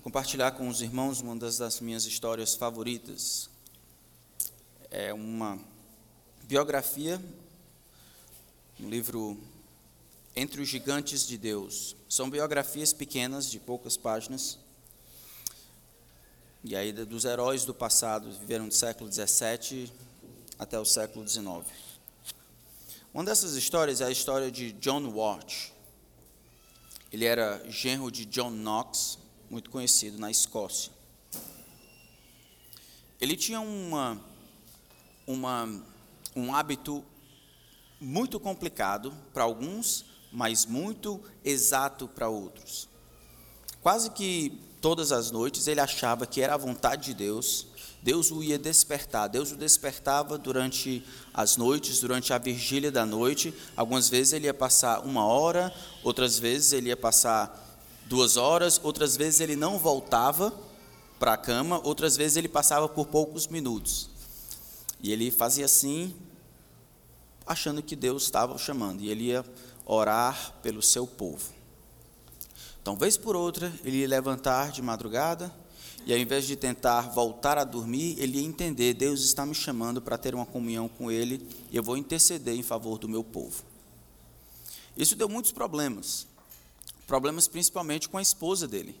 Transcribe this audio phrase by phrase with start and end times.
[0.00, 3.50] eu compartilhar com os irmãos uma das, das minhas histórias favoritas.
[4.90, 5.58] É uma
[6.44, 7.22] biografia,
[8.80, 9.38] um livro
[10.34, 11.94] Entre os Gigantes de Deus.
[12.08, 14.58] São biografias pequenas, de poucas páginas.
[16.64, 19.92] E aí, dos heróis do passado, viveram do século XVII
[20.58, 21.66] até o século XIX.
[23.12, 25.74] Uma dessas histórias é a história de John Watt.
[27.12, 29.19] Ele era genro de John Knox,
[29.50, 30.92] muito conhecido na Escócia.
[33.20, 34.18] Ele tinha uma,
[35.26, 35.68] uma,
[36.34, 37.04] um hábito
[38.00, 42.88] muito complicado para alguns, mas muito exato para outros.
[43.82, 47.66] Quase que todas as noites ele achava que era a vontade de Deus,
[48.02, 53.52] Deus o ia despertar, Deus o despertava durante as noites, durante a vigília da noite.
[53.76, 57.69] Algumas vezes ele ia passar uma hora, outras vezes ele ia passar
[58.10, 60.52] duas horas, outras vezes ele não voltava
[61.16, 64.10] para a cama, outras vezes ele passava por poucos minutos.
[65.00, 66.12] E ele fazia assim,
[67.46, 69.44] achando que Deus estava o chamando, e ele ia
[69.86, 71.52] orar pelo seu povo.
[72.82, 75.54] Então, vez por outra, ele ia levantar de madrugada,
[76.04, 80.02] e ao invés de tentar voltar a dormir, ele ia entender: Deus está me chamando
[80.02, 83.62] para ter uma comunhão com Ele, e eu vou interceder em favor do meu povo.
[84.96, 86.26] Isso deu muitos problemas,
[87.10, 88.94] problemas principalmente com a esposa dele.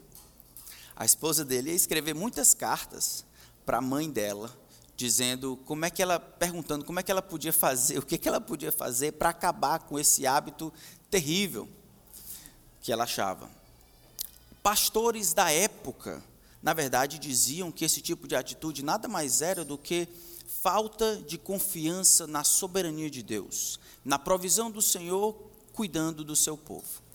[0.96, 3.24] A esposa dele ia escrever muitas cartas
[3.64, 4.52] para a mãe dela,
[4.96, 8.26] dizendo como é que ela, perguntando como é que ela podia fazer, o que, que
[8.26, 10.72] ela podia fazer para acabar com esse hábito
[11.08, 11.68] terrível
[12.80, 13.48] que ela achava.
[14.60, 16.20] Pastores da época,
[16.60, 20.08] na verdade, diziam que esse tipo de atitude nada mais era do que
[20.60, 25.32] falta de confiança na soberania de Deus, na provisão do Senhor
[25.72, 27.08] cuidando do seu povo.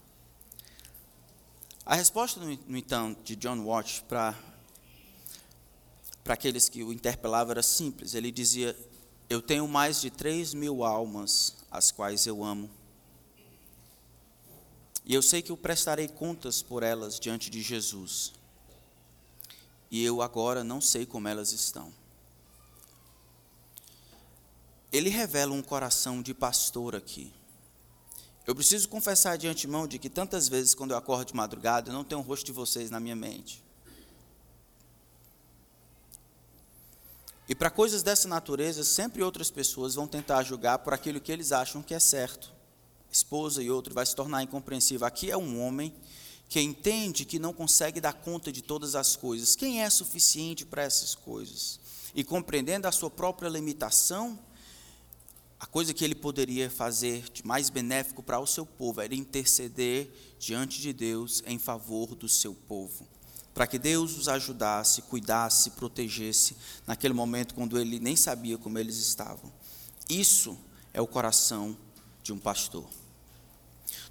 [1.85, 4.35] A resposta, no entanto, de John Watch para
[6.23, 8.15] para aqueles que o interpelavam era simples.
[8.15, 8.75] Ele dizia:
[9.29, 12.67] Eu tenho mais de três mil almas, as quais eu amo.
[15.05, 18.33] E eu sei que eu prestarei contas por elas diante de Jesus.
[19.91, 21.93] E eu agora não sei como elas estão.
[24.91, 27.31] Ele revela um coração de pastor aqui.
[28.47, 31.93] Eu preciso confessar de antemão de que tantas vezes, quando eu acordo de madrugada, eu
[31.93, 33.63] não tenho o rosto de vocês na minha mente.
[37.49, 41.51] E para coisas dessa natureza, sempre outras pessoas vão tentar julgar por aquilo que eles
[41.51, 42.51] acham que é certo.
[43.11, 45.07] Esposa e outro vai se tornar incompreensível.
[45.07, 45.93] Aqui é um homem
[46.47, 49.55] que entende que não consegue dar conta de todas as coisas.
[49.55, 51.79] Quem é suficiente para essas coisas?
[52.13, 54.39] E compreendendo a sua própria limitação,
[55.59, 60.11] a coisa que ele poderia fazer de mais benéfico para o seu povo era interceder
[60.37, 63.07] diante de Deus em favor do seu povo,
[63.53, 68.97] para que Deus os ajudasse, cuidasse, protegesse naquele momento quando ele nem sabia como eles
[68.97, 69.51] estavam.
[70.09, 70.57] Isso
[70.93, 71.75] é o coração
[72.21, 72.85] de um pastor.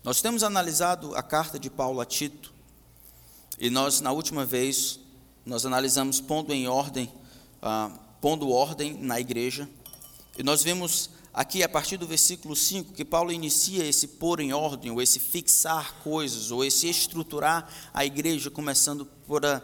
[0.02, 2.52] Nós temos analisado a carta de Paulo a Tito,
[3.58, 4.98] e nós, na última vez,
[5.46, 7.12] nós analisamos pondo em ordem,
[7.62, 7.90] ah,
[8.20, 9.68] pondo ordem na igreja,
[10.36, 14.52] e nós vimos aqui a partir do versículo 5 que Paulo inicia esse pôr em
[14.52, 19.60] ordem, ou esse fixar coisas, ou esse estruturar a igreja, começando por a,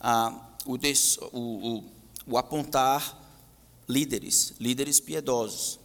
[0.00, 0.34] a,
[0.66, 1.84] o, des, o, o,
[2.26, 3.20] o apontar
[3.88, 5.78] líderes, líderes piedosos.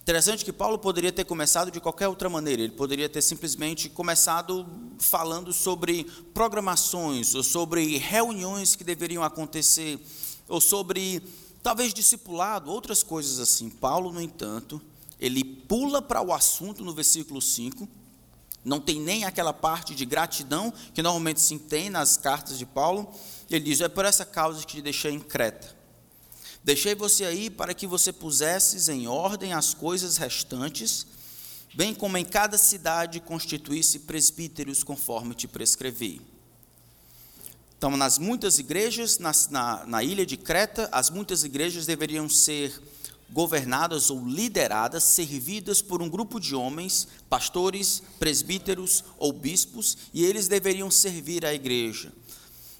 [0.00, 4.66] Interessante que Paulo poderia ter começado de qualquer outra maneira, ele poderia ter simplesmente começado
[4.98, 9.98] falando sobre programações, ou sobre reuniões que deveriam acontecer,
[10.46, 11.22] ou sobre
[11.64, 13.70] talvez discipulado, outras coisas assim.
[13.70, 14.80] Paulo, no entanto,
[15.18, 17.88] ele pula para o assunto no versículo 5,
[18.62, 23.10] não tem nem aquela parte de gratidão que normalmente se tem nas cartas de Paulo.
[23.50, 25.74] Ele diz: É por essa causa que te deixei em Creta.
[26.62, 31.06] Deixei você aí para que você pusesses em ordem as coisas restantes,
[31.74, 36.33] bem como em cada cidade constituísse presbíteros conforme te prescrevi.
[37.76, 42.72] Então, nas muitas igrejas, na, na, na ilha de Creta, as muitas igrejas deveriam ser
[43.30, 50.46] governadas ou lideradas, servidas por um grupo de homens, pastores, presbíteros ou bispos, e eles
[50.46, 52.12] deveriam servir a igreja.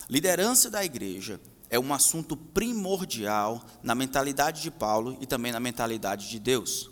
[0.09, 6.29] Liderança da igreja é um assunto primordial na mentalidade de Paulo e também na mentalidade
[6.29, 6.91] de Deus.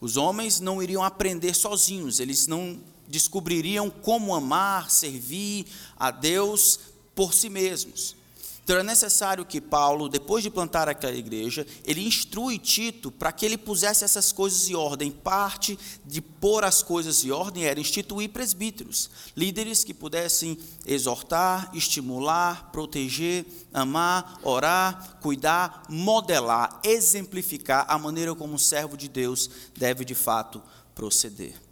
[0.00, 5.66] Os homens não iriam aprender sozinhos, eles não descobririam como amar, servir
[5.96, 6.78] a Deus
[7.18, 8.14] por si mesmos.
[8.62, 13.44] Então é necessário que Paulo, depois de plantar aquela igreja, ele instrui Tito para que
[13.44, 15.10] ele pusesse essas coisas em ordem.
[15.10, 15.76] Parte
[16.06, 20.56] de pôr as coisas em ordem era instituir presbíteros, líderes que pudessem
[20.86, 23.44] exortar, estimular, proteger,
[23.74, 30.62] amar, orar, cuidar, modelar, exemplificar a maneira como um servo de Deus deve de fato
[30.94, 31.67] proceder.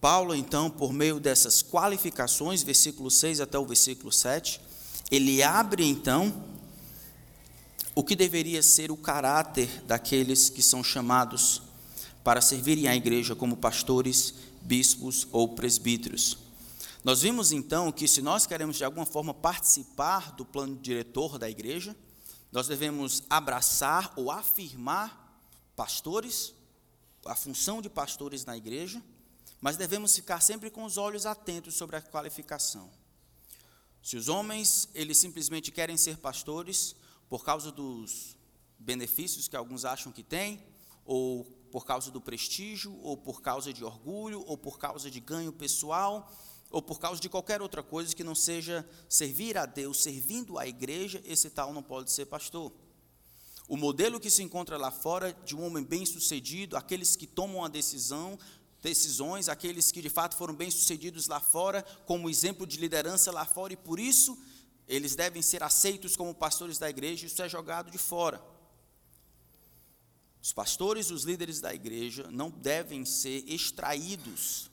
[0.00, 4.60] Paulo, então, por meio dessas qualificações, versículo 6 até o versículo 7,
[5.10, 6.44] ele abre então
[7.94, 11.62] o que deveria ser o caráter daqueles que são chamados
[12.22, 16.36] para servirem à igreja como pastores, bispos ou presbíteros.
[17.02, 21.48] Nós vimos então que se nós queremos de alguma forma participar do plano diretor da
[21.48, 21.96] igreja,
[22.50, 25.40] nós devemos abraçar ou afirmar
[25.76, 26.52] pastores,
[27.24, 29.00] a função de pastores na igreja,
[29.66, 32.88] mas devemos ficar sempre com os olhos atentos sobre a qualificação.
[34.00, 36.94] Se os homens, eles simplesmente querem ser pastores
[37.28, 38.36] por causa dos
[38.78, 40.62] benefícios que alguns acham que têm,
[41.04, 41.42] ou
[41.72, 46.32] por causa do prestígio, ou por causa de orgulho, ou por causa de ganho pessoal,
[46.70, 50.68] ou por causa de qualquer outra coisa que não seja servir a Deus, servindo a
[50.68, 52.72] igreja, esse tal não pode ser pastor.
[53.68, 57.68] O modelo que se encontra lá fora de um homem bem-sucedido, aqueles que tomam a
[57.68, 58.38] decisão,
[58.86, 63.72] decisões, aqueles que de fato foram bem-sucedidos lá fora, como exemplo de liderança lá fora,
[63.72, 64.38] e por isso
[64.86, 68.40] eles devem ser aceitos como pastores da igreja, isso é jogado de fora.
[70.40, 74.70] Os pastores, os líderes da igreja, não devem ser extraídos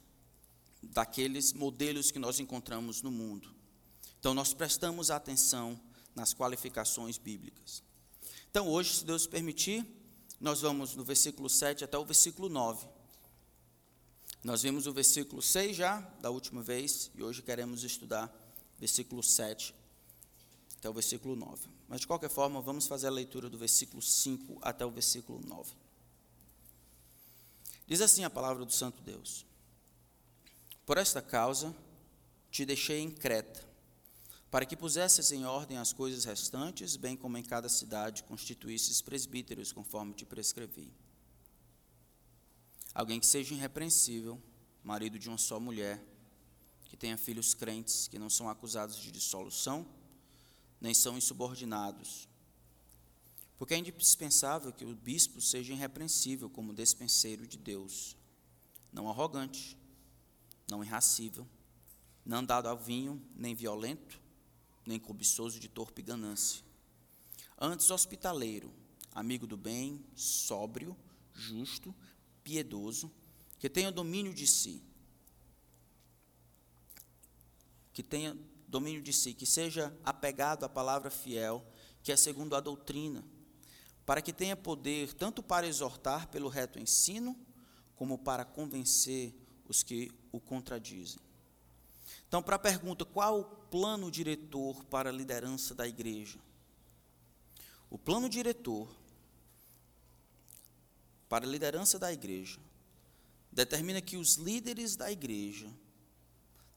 [0.84, 3.50] daqueles modelos que nós encontramos no mundo.
[4.20, 5.80] Então, nós prestamos atenção
[6.14, 7.82] nas qualificações bíblicas.
[8.52, 9.84] Então, hoje, se Deus permitir,
[10.40, 12.93] nós vamos do versículo 7 até o versículo 9.
[14.44, 18.30] Nós vimos o versículo 6 já, da última vez, e hoje queremos estudar
[18.78, 19.74] versículo 7
[20.78, 21.70] até o versículo 9.
[21.88, 25.72] Mas, de qualquer forma, vamos fazer a leitura do versículo 5 até o versículo 9.
[27.88, 29.46] Diz assim a palavra do Santo Deus:
[30.86, 31.74] Por esta causa
[32.52, 33.66] te deixei em Creta,
[34.52, 39.72] para que pusesses em ordem as coisas restantes, bem como em cada cidade constituísses presbíteros,
[39.72, 40.92] conforme te prescrevi.
[42.94, 44.42] Alguém que seja irrepreensível,
[44.84, 46.04] marido de uma só mulher,
[46.86, 49.86] que tenha filhos crentes, que não são acusados de dissolução,
[50.80, 52.28] nem são insubordinados.
[53.58, 58.16] Porque é indispensável que o bispo seja irrepreensível como despenseiro de Deus,
[58.92, 59.76] não arrogante,
[60.70, 61.48] não irracível,
[62.26, 64.22] não dado ao vinho, nem violento,
[64.86, 66.64] nem cobiçoso de torpe ganância.
[67.58, 68.72] Antes hospitaleiro,
[69.12, 70.96] amigo do bem, sóbrio,
[71.34, 71.96] justo,
[72.44, 73.12] piedoso,
[73.60, 74.84] que tenha domínio de si.
[77.94, 78.38] Que tenha
[78.68, 81.66] domínio de si, que seja apegado à palavra fiel,
[82.02, 83.24] que é segundo a doutrina,
[84.06, 87.40] para que tenha poder tanto para exortar pelo reto ensino,
[87.96, 89.34] como para convencer
[89.68, 91.22] os que o contradizem.
[92.28, 96.40] Então, para a pergunta, qual o plano diretor para a liderança da igreja?
[97.90, 98.90] O plano diretor
[101.34, 102.60] para a liderança da igreja
[103.52, 105.68] determina que os líderes da igreja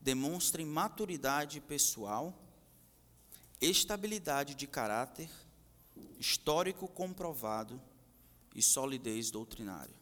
[0.00, 2.34] demonstrem maturidade pessoal,
[3.60, 5.28] estabilidade de caráter,
[6.18, 7.78] histórico comprovado
[8.54, 9.94] e solidez doutrinária.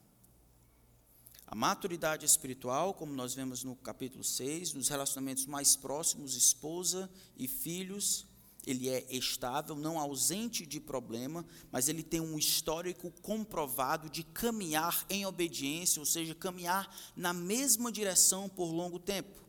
[1.48, 7.48] A maturidade espiritual, como nós vemos no capítulo 6, nos relacionamentos mais próximos, esposa e
[7.48, 8.24] filhos,
[8.66, 15.04] ele é estável, não ausente de problema, mas ele tem um histórico comprovado de caminhar
[15.10, 19.44] em obediência, ou seja, caminhar na mesma direção por longo tempo.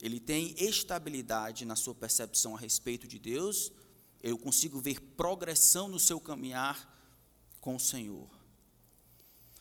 [0.00, 3.72] Ele tem estabilidade na sua percepção a respeito de Deus,
[4.22, 6.92] eu consigo ver progressão no seu caminhar
[7.60, 8.28] com o Senhor.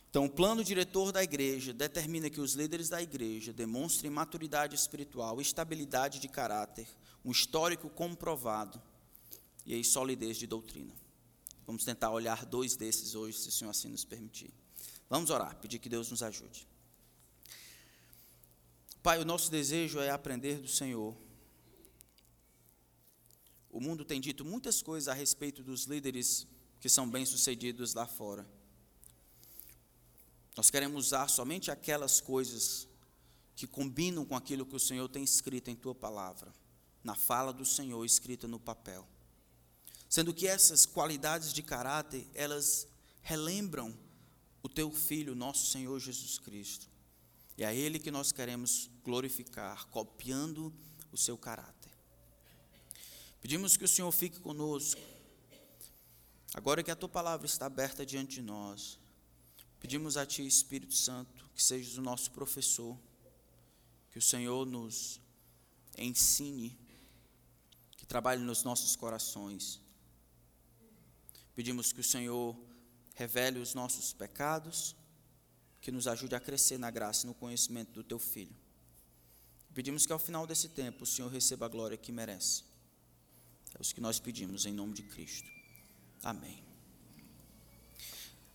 [0.10, 5.42] Então, o plano diretor da igreja determina que os líderes da igreja demonstrem maturidade espiritual,
[5.42, 6.88] estabilidade de caráter,
[7.26, 8.80] um histórico comprovado
[9.66, 10.94] e aí solidez de doutrina.
[11.66, 14.54] Vamos tentar olhar dois desses hoje, se o Senhor assim nos permitir.
[15.10, 16.68] Vamos orar, pedir que Deus nos ajude.
[19.02, 21.16] Pai, o nosso desejo é aprender do Senhor.
[23.72, 26.48] O mundo tem dito muitas coisas a respeito dos líderes
[26.80, 28.48] que são bem-sucedidos lá fora.
[30.56, 32.88] Nós queremos usar somente aquelas coisas
[33.56, 36.54] que combinam com aquilo que o Senhor tem escrito em tua palavra
[37.06, 39.08] na fala do Senhor escrita no papel.
[40.10, 42.88] Sendo que essas qualidades de caráter, elas
[43.22, 43.96] relembram
[44.64, 46.90] o teu filho, nosso Senhor Jesus Cristo.
[47.56, 50.74] E é a ele que nós queremos glorificar, copiando
[51.12, 51.92] o seu caráter.
[53.40, 55.00] Pedimos que o Senhor fique conosco.
[56.56, 58.98] Agora que a tua palavra está aberta diante de nós,
[59.80, 62.98] pedimos a ti, Espírito Santo, que sejas o nosso professor,
[64.12, 65.20] que o Senhor nos
[65.98, 66.78] ensine,
[68.06, 69.82] que trabalhe nos nossos corações.
[71.56, 72.56] Pedimos que o Senhor
[73.16, 74.96] revele os nossos pecados,
[75.82, 78.56] que nos ajude a crescer na graça e no conhecimento do teu filho.
[79.74, 82.64] Pedimos que ao final desse tempo o Senhor receba a glória que merece.
[83.74, 85.50] É o que nós pedimos em nome de Cristo.
[86.22, 86.64] Amém.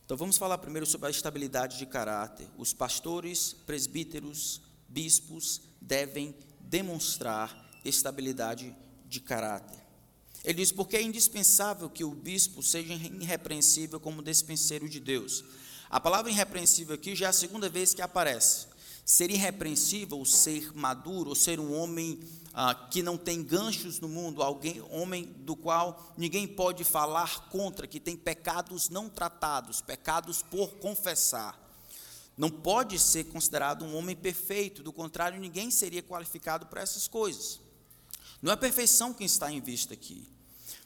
[0.05, 2.47] Então vamos falar primeiro sobre a estabilidade de caráter.
[2.57, 8.73] Os pastores, presbíteros, bispos devem demonstrar estabilidade
[9.11, 9.77] de caráter.
[10.43, 15.43] Ele diz: porque é indispensável que o bispo seja irrepreensível como despenseiro de Deus.
[15.89, 18.67] A palavra irrepreensível aqui já é a segunda vez que aparece.
[19.05, 22.19] Ser irrepreensível, ser maduro, ser um homem
[22.53, 27.85] ah, que não tem ganchos no mundo, alguém, homem do qual ninguém pode falar contra,
[27.85, 31.59] que tem pecados não tratados, pecados por confessar.
[32.37, 37.59] Não pode ser considerado um homem perfeito, do contrário, ninguém seria qualificado para essas coisas.
[38.41, 40.27] Não é a perfeição que está em vista aqui,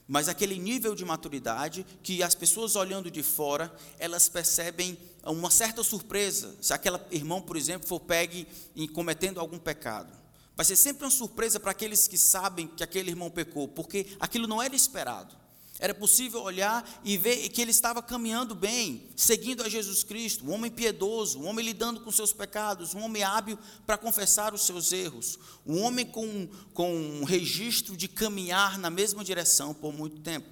[0.07, 5.83] mas aquele nível de maturidade que as pessoas olhando de fora, elas percebem uma certa
[5.83, 10.13] surpresa, se aquele irmão, por exemplo, for pegue em cometendo algum pecado.
[10.55, 14.47] Vai ser sempre uma surpresa para aqueles que sabem que aquele irmão pecou, porque aquilo
[14.47, 15.35] não era esperado.
[15.77, 20.53] Era possível olhar e ver que ele estava caminhando bem, seguindo a Jesus Cristo, um
[20.53, 24.94] homem piedoso, um homem lidando com seus pecados, um homem hábil para confessar os seus
[24.94, 30.48] erros, um homem com, com um registro de caminhar na mesma direção por muito tempo.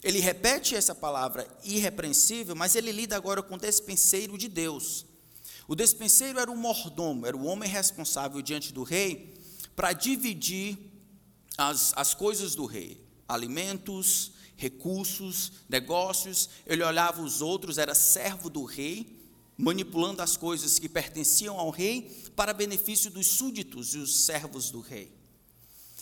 [0.00, 5.04] Ele repete essa palavra irrepreensível, mas ele lida agora com o despenseiro de Deus.
[5.66, 9.34] O despenseiro era o mordomo, era o homem responsável diante do rei
[9.74, 10.78] para dividir
[11.58, 16.48] as, as coisas do rei alimentos, recursos, negócios.
[16.66, 19.18] Ele olhava os outros, era servo do rei,
[19.56, 24.80] manipulando as coisas que pertenciam ao rei para benefício dos súditos e os servos do
[24.80, 25.12] rei.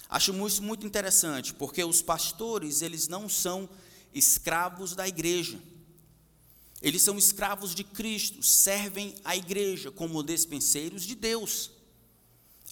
[0.09, 3.69] Acho isso muito interessante, porque os pastores, eles não são
[4.15, 5.59] escravos da igreja.
[6.83, 11.71] Eles são escravos de Cristo, servem à igreja como despenseiros de Deus.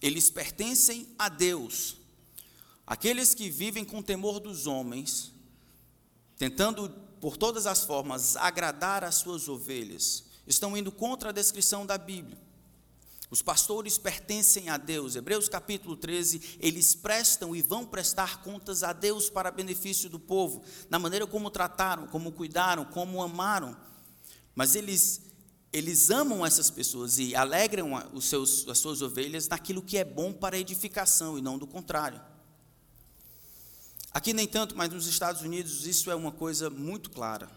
[0.01, 1.95] Eles pertencem a Deus.
[2.85, 5.31] Aqueles que vivem com temor dos homens,
[6.37, 11.97] tentando por todas as formas agradar as suas ovelhas, estão indo contra a descrição da
[11.97, 12.37] Bíblia.
[13.29, 15.15] Os pastores pertencem a Deus.
[15.15, 20.63] Hebreus capítulo 13, eles prestam e vão prestar contas a Deus para benefício do povo,
[20.89, 23.77] na maneira como trataram, como cuidaram, como amaram.
[24.53, 25.21] Mas eles
[25.73, 30.33] eles amam essas pessoas e alegram os seus, as suas ovelhas naquilo que é bom
[30.33, 32.21] para edificação e não do contrário.
[34.13, 37.49] Aqui nem tanto, mas nos Estados Unidos isso é uma coisa muito clara.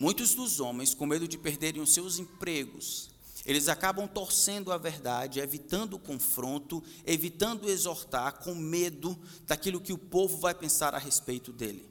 [0.00, 3.10] Muitos dos homens, com medo de perderem os seus empregos,
[3.46, 9.98] eles acabam torcendo a verdade, evitando o confronto, evitando exortar, com medo daquilo que o
[9.98, 11.88] povo vai pensar a respeito dele.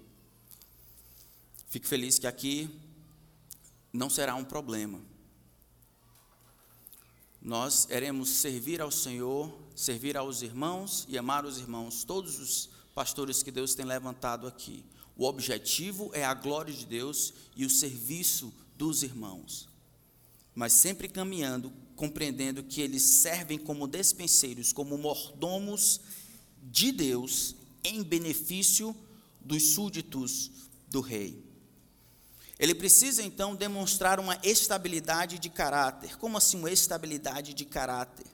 [1.68, 2.70] Fico feliz que aqui
[3.92, 5.02] não será um problema.
[7.42, 13.44] Nós iremos servir ao Senhor, servir aos irmãos e amar os irmãos todos os pastores
[13.44, 14.84] que Deus tem levantado aqui.
[15.16, 19.70] O objetivo é a glória de Deus e o serviço dos irmãos.
[20.56, 26.02] Mas sempre caminhando, compreendendo que eles servem como despenseiros, como mordomos
[26.64, 28.98] de Deus, em benefício
[29.40, 30.50] dos súditos
[30.90, 31.46] do rei.
[32.58, 36.18] Ele precisa então demonstrar uma estabilidade de caráter.
[36.18, 38.26] Como assim uma estabilidade de caráter?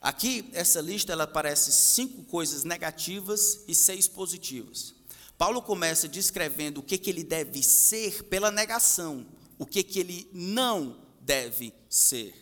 [0.00, 4.94] Aqui, essa lista, ela parece cinco coisas negativas e seis positivas.
[5.36, 9.26] Paulo começa descrevendo o que, que ele deve ser pela negação,
[9.58, 12.34] o que, que ele não deve ser.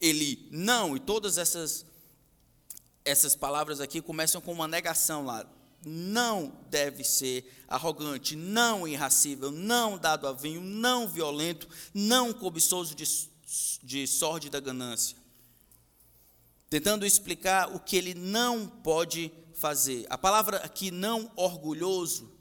[0.00, 1.84] Ele não, e todas essas,
[3.04, 5.44] essas palavras aqui começam com uma negação lá.
[5.84, 13.04] Não deve ser arrogante, não irracível, não dado a vinho, não violento, não cobiçoso de,
[13.82, 15.16] de sorte da ganância
[16.68, 20.06] tentando explicar o que ele não pode fazer.
[20.10, 22.36] A palavra aqui, não orgulhoso,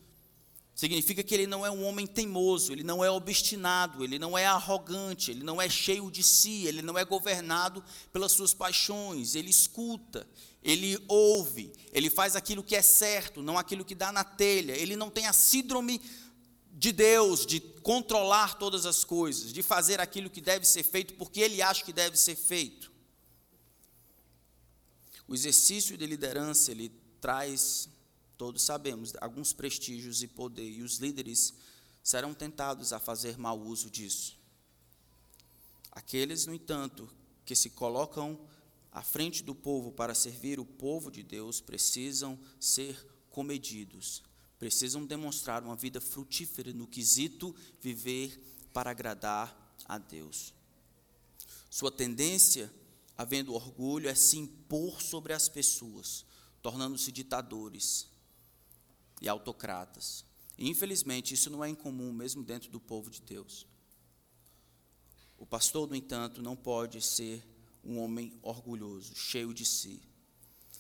[0.76, 4.46] significa que ele não é um homem teimoso, ele não é obstinado, ele não é
[4.46, 9.50] arrogante, ele não é cheio de si, ele não é governado pelas suas paixões, ele
[9.50, 10.28] escuta,
[10.62, 14.98] ele ouve, ele faz aquilo que é certo, não aquilo que dá na telha, ele
[14.98, 16.02] não tem a síndrome
[16.74, 21.40] de Deus, de controlar todas as coisas, de fazer aquilo que deve ser feito porque
[21.40, 22.95] ele acha que deve ser feito.
[25.28, 26.90] O exercício de liderança, ele
[27.20, 27.90] traz
[28.38, 31.54] todos sabemos, alguns prestígios e poder, e os líderes
[32.04, 34.38] serão tentados a fazer mau uso disso.
[35.92, 37.10] Aqueles, no entanto,
[37.46, 38.40] que se colocam
[38.92, 42.98] à frente do povo para servir o povo de Deus precisam ser
[43.30, 44.24] comedidos,
[44.58, 48.40] precisam demonstrar uma vida frutífera no quesito viver
[48.74, 50.54] para agradar a Deus.
[51.70, 52.72] Sua tendência,
[53.18, 56.26] havendo orgulho, é se impor sobre as pessoas,
[56.62, 58.08] tornando-se ditadores
[59.22, 60.26] e autocratas.
[60.58, 63.66] E, infelizmente, isso não é incomum mesmo dentro do povo de Deus.
[65.38, 67.46] O pastor, no entanto, não pode ser
[67.84, 70.02] um homem orgulhoso, cheio de si.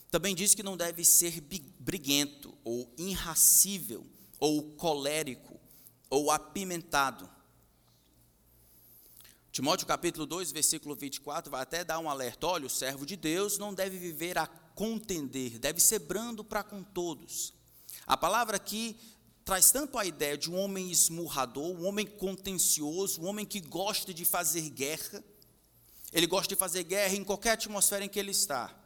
[0.10, 1.42] Também diz que não deve ser
[1.80, 4.08] briguento, ou irracível,
[4.40, 5.60] ou colérico,
[6.10, 7.30] ou apimentado.
[9.56, 13.58] Timóteo capítulo 2, versículo 24, vai até dar um alerta: olha, o servo de Deus
[13.58, 17.54] não deve viver a contender, deve ser brando para com todos.
[18.06, 18.98] A palavra aqui
[19.46, 24.14] traz tanto a ideia de um homem esmurrador, um homem contencioso, um homem que gosta
[24.14, 25.24] de fazer guerra.
[26.12, 28.78] Ele gosta de fazer guerra em qualquer atmosfera em que ele está.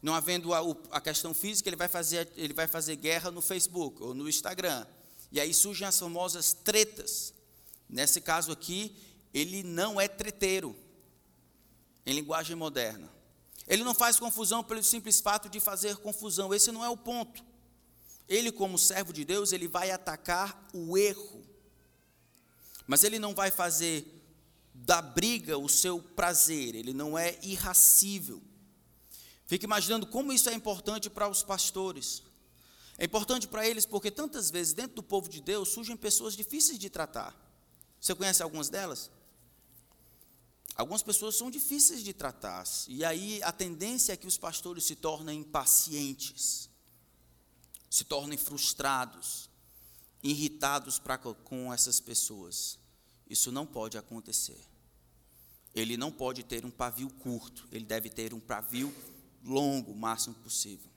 [0.00, 0.60] Não havendo a,
[0.92, 4.86] a questão física, ele vai, fazer, ele vai fazer guerra no Facebook ou no Instagram.
[5.30, 7.34] E aí surgem as famosas tretas.
[7.86, 8.96] Nesse caso aqui,
[9.36, 10.74] ele não é treteiro,
[12.06, 13.12] em linguagem moderna.
[13.68, 16.54] Ele não faz confusão pelo simples fato de fazer confusão.
[16.54, 17.44] Esse não é o ponto.
[18.26, 21.44] Ele, como servo de Deus, ele vai atacar o erro.
[22.86, 24.10] Mas ele não vai fazer
[24.72, 28.42] da briga o seu prazer, ele não é irracível.
[29.44, 32.22] Fique imaginando como isso é importante para os pastores.
[32.96, 36.78] É importante para eles porque tantas vezes dentro do povo de Deus surgem pessoas difíceis
[36.78, 37.36] de tratar.
[38.00, 39.10] Você conhece algumas delas?
[40.76, 44.94] Algumas pessoas são difíceis de tratar, e aí a tendência é que os pastores se
[44.94, 46.68] tornem impacientes
[47.96, 49.48] se tornem frustrados,
[50.22, 52.78] irritados pra, com essas pessoas.
[53.26, 54.60] Isso não pode acontecer.
[55.74, 58.94] Ele não pode ter um pavio curto, ele deve ter um pavio
[59.42, 60.90] longo, o máximo possível.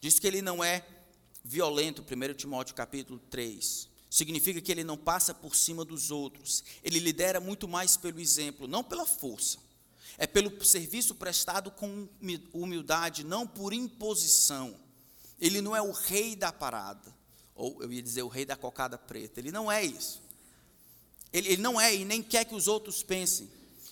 [0.00, 0.86] Diz que ele não é
[1.44, 3.89] violento, 1 Timóteo capítulo 3.
[4.10, 6.64] Significa que ele não passa por cima dos outros.
[6.82, 9.58] Ele lidera muito mais pelo exemplo, não pela força.
[10.18, 12.08] É pelo serviço prestado com
[12.52, 14.74] humildade, não por imposição.
[15.40, 17.14] Ele não é o rei da parada,
[17.54, 19.38] ou eu ia dizer o rei da cocada preta.
[19.38, 20.20] Ele não é isso.
[21.32, 23.48] Ele, ele não é e nem quer que os outros pensem.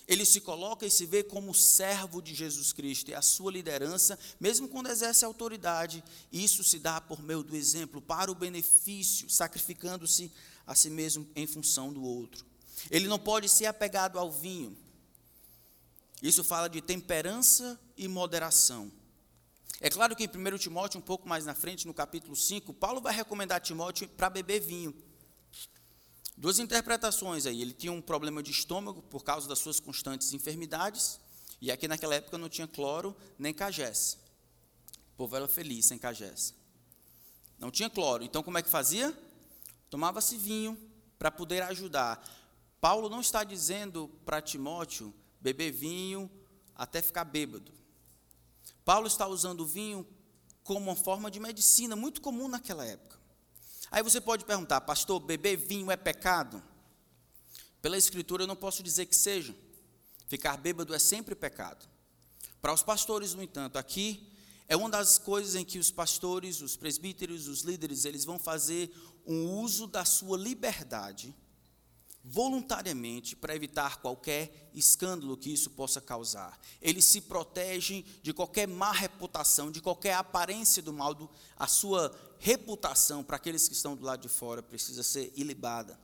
[0.09, 4.17] Ele se coloca e se vê como servo de Jesus Cristo e a sua liderança,
[4.39, 10.31] mesmo quando exerce autoridade, isso se dá por meio do exemplo, para o benefício, sacrificando-se
[10.65, 12.43] a si mesmo em função do outro.
[12.89, 14.75] Ele não pode ser apegado ao vinho.
[16.23, 18.91] Isso fala de temperança e moderação.
[19.79, 22.99] É claro que em 1 Timóteo, um pouco mais na frente, no capítulo 5, Paulo
[22.99, 24.91] vai recomendar Timóteo para beber vinho.
[26.39, 27.61] Duas interpretações aí.
[27.61, 31.19] Ele tinha um problema de estômago por causa das suas constantes enfermidades,
[31.59, 34.17] e aqui naquela época não tinha cloro nem cagés.
[35.13, 36.55] O povo era feliz sem cagés.
[37.57, 38.23] Não tinha cloro.
[38.23, 39.13] Então como é que fazia?
[39.89, 40.77] Tomava-se vinho
[41.17, 42.25] para poder ajudar.
[42.79, 46.31] Paulo não está dizendo para Timóteo beber vinho
[46.73, 47.73] até ficar bêbado.
[48.85, 50.07] Paulo está usando o vinho
[50.63, 53.18] como uma forma de medicina muito comum naquela época.
[53.91, 56.61] Aí você pode perguntar, pastor, beber vinho é pecado?
[57.81, 59.55] Pela Escritura eu não posso dizer que seja.
[60.27, 61.87] Ficar bêbado é sempre pecado.
[62.61, 64.31] Para os pastores, no entanto, aqui
[64.67, 68.93] é uma das coisas em que os pastores, os presbíteros, os líderes, eles vão fazer
[69.25, 71.33] um uso da sua liberdade
[72.23, 76.59] voluntariamente para evitar qualquer escândalo que isso possa causar.
[76.81, 81.13] Eles se protegem de qualquer má reputação, de qualquer aparência do mal.
[81.13, 85.99] Do, a sua reputação para aqueles que estão do lado de fora precisa ser ilibada,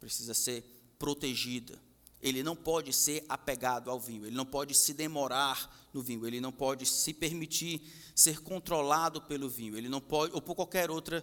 [0.00, 0.62] precisa ser
[0.98, 1.78] protegida.
[2.22, 6.40] Ele não pode ser apegado ao vinho, ele não pode se demorar no vinho, ele
[6.40, 7.82] não pode se permitir
[8.14, 11.22] ser controlado pelo vinho, ele não pode ou por qualquer outra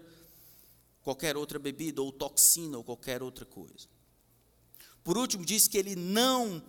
[1.01, 3.87] qualquer outra bebida ou toxina ou qualquer outra coisa.
[5.03, 6.61] Por último, diz que ele não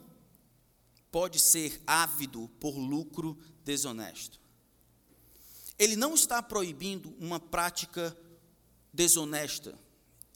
[1.11, 4.40] pode ser ávido por lucro desonesto.
[5.79, 8.17] Ele não está proibindo uma prática
[8.93, 9.79] desonesta.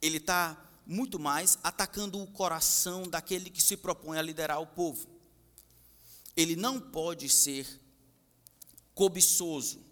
[0.00, 5.06] Ele está muito mais atacando o coração daquele que se propõe a liderar o povo.
[6.36, 7.66] Ele não pode ser
[8.94, 9.85] cobiçoso.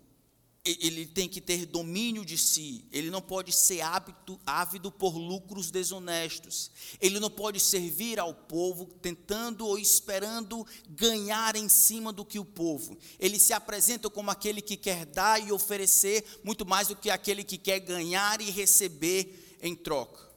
[0.65, 5.71] Ele tem que ter domínio de si, ele não pode ser hábito, ávido por lucros
[5.71, 12.39] desonestos, ele não pode servir ao povo tentando ou esperando ganhar em cima do que
[12.39, 12.97] o povo.
[13.21, 17.45] Ele se apresenta como aquele que quer dar e oferecer muito mais do que aquele
[17.45, 20.33] que quer ganhar e receber em troca.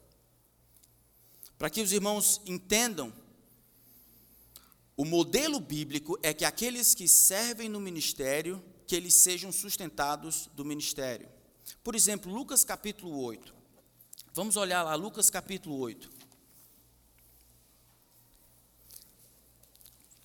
[1.57, 3.13] Para que os irmãos entendam,
[4.97, 10.63] o modelo bíblico é que aqueles que servem no ministério que eles sejam sustentados do
[10.63, 11.27] ministério.
[11.83, 13.53] Por exemplo, Lucas capítulo 8.
[14.33, 16.09] Vamos olhar lá, Lucas capítulo 8.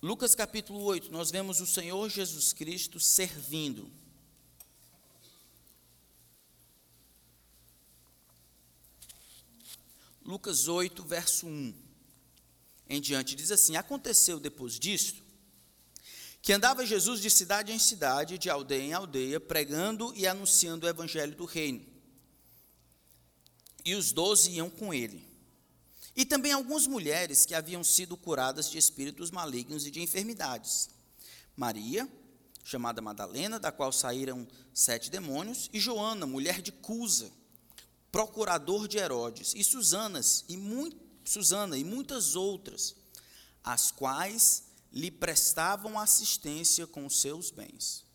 [0.01, 3.89] Lucas capítulo 8, nós vemos o Senhor Jesus Cristo servindo.
[10.25, 11.73] Lucas 8, verso 1
[12.89, 15.22] em diante, diz assim: Aconteceu depois disto
[16.43, 20.89] que andava Jesus de cidade em cidade, de aldeia em aldeia, pregando e anunciando o
[20.89, 21.81] evangelho do reino.
[23.85, 25.25] E os doze iam com ele.
[26.13, 30.89] E também algumas mulheres que haviam sido curadas de espíritos malignos e de enfermidades.
[31.55, 32.09] Maria,
[32.61, 37.31] chamada Madalena, da qual saíram sete demônios, e Joana, mulher de Cusa,
[38.11, 40.59] procurador de Herodes, e Susanas, e
[41.23, 42.97] Susana e muitas outras,
[43.63, 48.05] as quais lhe prestavam assistência com seus bens.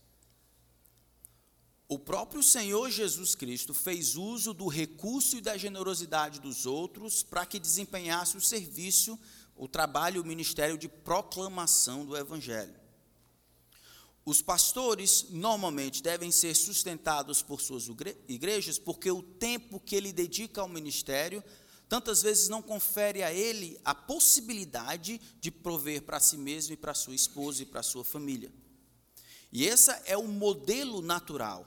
[1.88, 7.44] O próprio Senhor Jesus Cristo fez uso do recurso e da generosidade dos outros para
[7.44, 9.18] que desempenhasse o serviço,
[9.56, 12.74] o trabalho, o ministério de proclamação do Evangelho.
[14.24, 17.88] Os pastores normalmente devem ser sustentados por suas
[18.28, 21.42] igrejas, porque o tempo que ele dedica ao ministério
[21.88, 26.94] tantas vezes não confere a ele a possibilidade de prover para si mesmo e para
[26.94, 28.52] sua esposa e para sua família.
[29.50, 31.66] E esse é o modelo natural.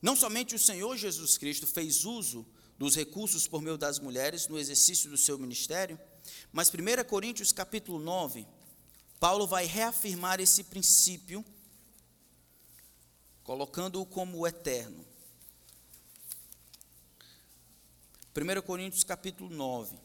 [0.00, 2.46] Não somente o Senhor Jesus Cristo fez uso
[2.78, 5.98] dos recursos por meio das mulheres no exercício do seu ministério,
[6.52, 8.46] mas 1 Coríntios capítulo 9,
[9.18, 11.44] Paulo vai reafirmar esse princípio,
[13.42, 15.04] colocando-o como eterno.
[18.36, 19.96] 1 Coríntios capítulo 9.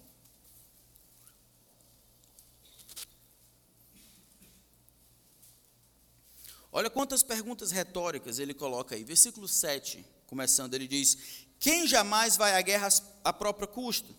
[6.72, 9.04] Olha quantas perguntas retóricas ele coloca aí.
[9.04, 12.90] Versículo 7, começando, ele diz: Quem jamais vai à guerra
[13.24, 14.14] a própria custa?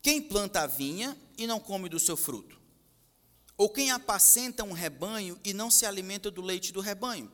[0.00, 2.58] Quem planta a vinha e não come do seu fruto?
[3.58, 7.30] Ou quem apacenta um rebanho e não se alimenta do leite do rebanho?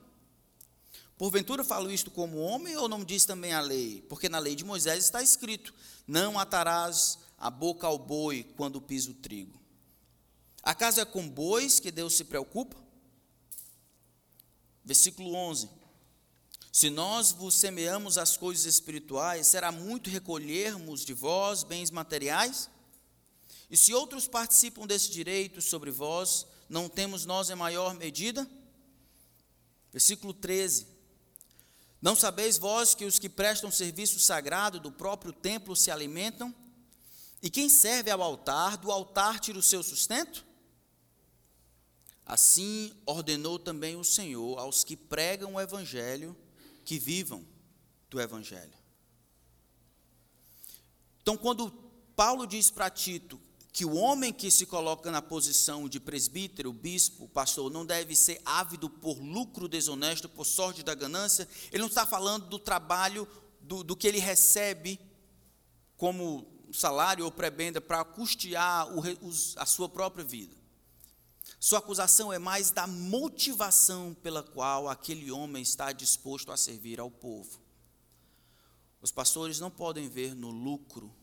[1.20, 4.00] Porventura falo isto como homem ou não diz também a lei?
[4.08, 5.74] Porque na lei de Moisés está escrito:
[6.06, 9.60] Não atarás a boca ao boi quando pisa o trigo.
[10.62, 12.74] Acaso é com bois que Deus se preocupa?
[14.82, 15.68] Versículo 11:
[16.72, 22.70] Se nós vos semeamos as coisas espirituais, será muito recolhermos de vós bens materiais?
[23.68, 28.48] E se outros participam desse direito sobre vós, não temos nós em maior medida?
[29.92, 30.89] Versículo 13:
[32.00, 36.54] não sabeis vós que os que prestam serviço sagrado do próprio templo se alimentam?
[37.42, 40.46] E quem serve ao altar, do altar tira o seu sustento?
[42.24, 46.36] Assim ordenou também o Senhor aos que pregam o evangelho
[46.84, 47.44] que vivam
[48.08, 48.78] do evangelho.
[51.22, 51.70] Então, quando
[52.16, 53.40] Paulo diz para Tito
[53.72, 58.40] que o homem que se coloca na posição de presbítero, bispo, pastor, não deve ser
[58.44, 61.48] ávido por lucro desonesto, por sorte da ganância.
[61.70, 63.28] Ele não está falando do trabalho,
[63.60, 64.98] do, do que ele recebe
[65.96, 70.56] como salário ou prebenda para custear o, os, a sua própria vida.
[71.58, 77.10] Sua acusação é mais da motivação pela qual aquele homem está disposto a servir ao
[77.10, 77.60] povo.
[79.00, 81.14] Os pastores não podem ver no lucro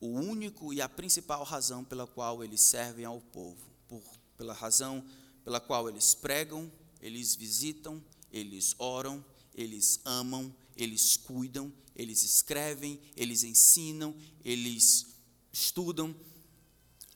[0.00, 4.02] o único e a principal razão pela qual eles servem ao povo, por,
[4.36, 5.04] pela razão
[5.44, 13.42] pela qual eles pregam, eles visitam, eles oram, eles amam, eles cuidam, eles escrevem, eles
[13.42, 15.06] ensinam, eles
[15.50, 16.14] estudam.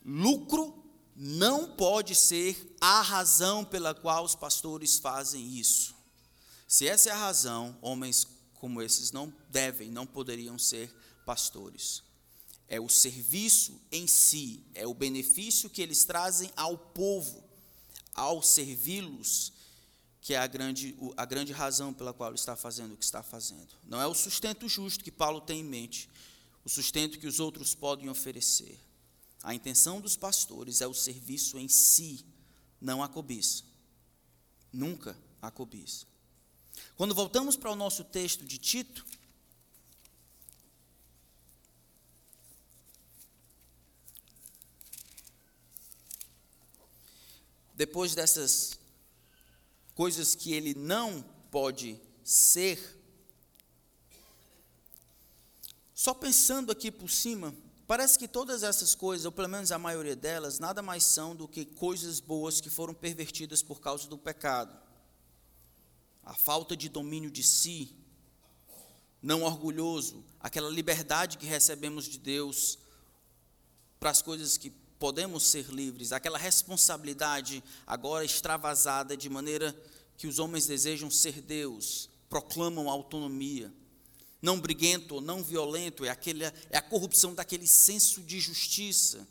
[0.03, 0.83] Lucro
[1.15, 5.95] não pode ser a razão pela qual os pastores fazem isso.
[6.67, 10.91] Se essa é a razão, homens como esses não devem, não poderiam ser
[11.23, 12.01] pastores
[12.73, 17.43] é o serviço em si, é o benefício que eles trazem ao povo,
[18.15, 19.53] ao servi-los,
[20.19, 23.21] que é a grande, a grande razão pela qual ele está fazendo o que está
[23.21, 23.67] fazendo.
[23.83, 26.09] Não é o sustento justo que Paulo tem em mente,
[26.65, 28.79] o sustento que os outros podem oferecer.
[29.43, 32.25] A intenção dos pastores é o serviço em si,
[32.81, 33.63] não a cobiça.
[34.71, 36.07] Nunca a cobiça.
[36.95, 39.05] Quando voltamos para o nosso texto de Tito,
[47.73, 48.79] depois dessas
[49.95, 52.99] coisas que ele não pode ser,
[55.93, 57.53] só pensando aqui por cima,
[57.87, 61.47] parece que todas essas coisas, ou pelo menos a maioria delas, nada mais são do
[61.47, 64.77] que coisas boas que foram pervertidas por causa do pecado.
[66.23, 67.95] A falta de domínio de si,
[69.21, 72.77] não orgulhoso, aquela liberdade que recebemos de Deus
[73.99, 74.69] para as coisas que
[75.03, 79.77] podemos ser livres, aquela responsabilidade agora extravasada de maneira
[80.17, 83.69] que os homens desejam ser Deus, proclamam autonomia.
[84.41, 89.27] Não briguento, não violento, é, aquele, é a corrupção daquele senso de justiça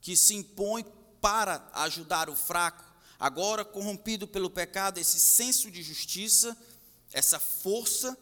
[0.00, 0.86] que se impõe
[1.20, 2.84] para ajudar o fraco.
[3.18, 6.56] Agora, corrompido pelo pecado, esse senso de justiça,
[7.12, 8.16] essa força,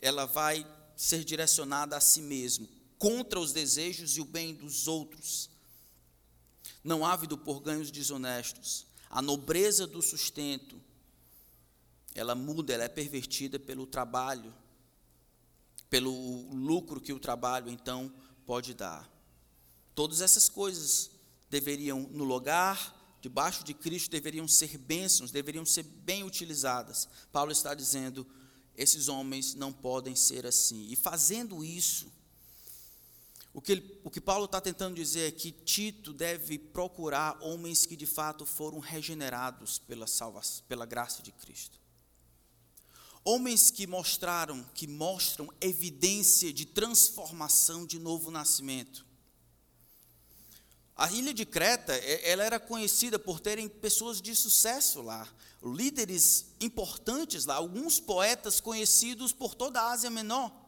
[0.00, 0.64] ela vai
[0.96, 5.52] ser direcionada a si mesmo, contra os desejos e o bem dos outros.
[6.84, 10.78] Não ávido por ganhos desonestos, a nobreza do sustento,
[12.14, 14.54] ela muda, ela é pervertida pelo trabalho,
[15.88, 18.12] pelo lucro que o trabalho então
[18.44, 19.10] pode dar.
[19.94, 21.10] Todas essas coisas
[21.48, 27.08] deveriam, no lugar, debaixo de Cristo, deveriam ser bênçãos, deveriam ser bem utilizadas.
[27.32, 28.26] Paulo está dizendo:
[28.76, 30.88] esses homens não podem ser assim.
[30.90, 32.12] E fazendo isso,
[33.54, 37.86] o que, ele, o que Paulo está tentando dizer é que Tito deve procurar homens
[37.86, 41.78] que de fato foram regenerados pela, salvação, pela graça de Cristo.
[43.24, 49.06] Homens que mostraram, que mostram evidência de transformação, de novo nascimento.
[50.96, 55.28] A ilha de Creta, ela era conhecida por terem pessoas de sucesso lá,
[55.62, 60.63] líderes importantes lá, alguns poetas conhecidos por toda a Ásia Menor.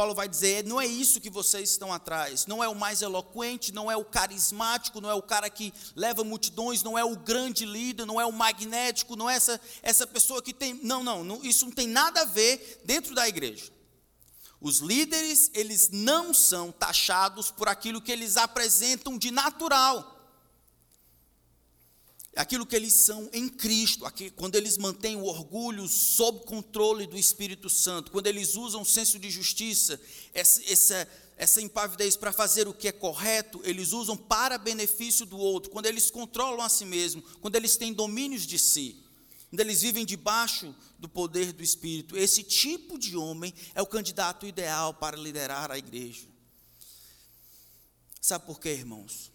[0.00, 3.70] Paulo vai dizer: não é isso que vocês estão atrás, não é o mais eloquente,
[3.70, 7.66] não é o carismático, não é o cara que leva multidões, não é o grande
[7.66, 10.72] líder, não é o magnético, não é essa, essa pessoa que tem.
[10.82, 13.70] Não, não, não, isso não tem nada a ver dentro da igreja.
[14.58, 20.19] Os líderes, eles não são taxados por aquilo que eles apresentam de natural
[22.36, 27.18] aquilo que eles são em Cristo, aqui, quando eles mantêm o orgulho sob controle do
[27.18, 30.00] Espírito Santo, quando eles usam o senso de justiça,
[30.32, 35.36] essa, essa, essa impavidez para fazer o que é correto, eles usam para benefício do
[35.36, 38.96] outro, quando eles controlam a si mesmo, quando eles têm domínios de si,
[39.48, 42.16] quando eles vivem debaixo do poder do Espírito.
[42.16, 46.28] Esse tipo de homem é o candidato ideal para liderar a igreja.
[48.20, 49.32] Sabe por quê, irmãos?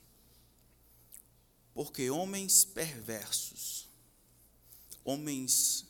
[1.75, 3.89] Porque homens perversos,
[5.03, 5.85] homens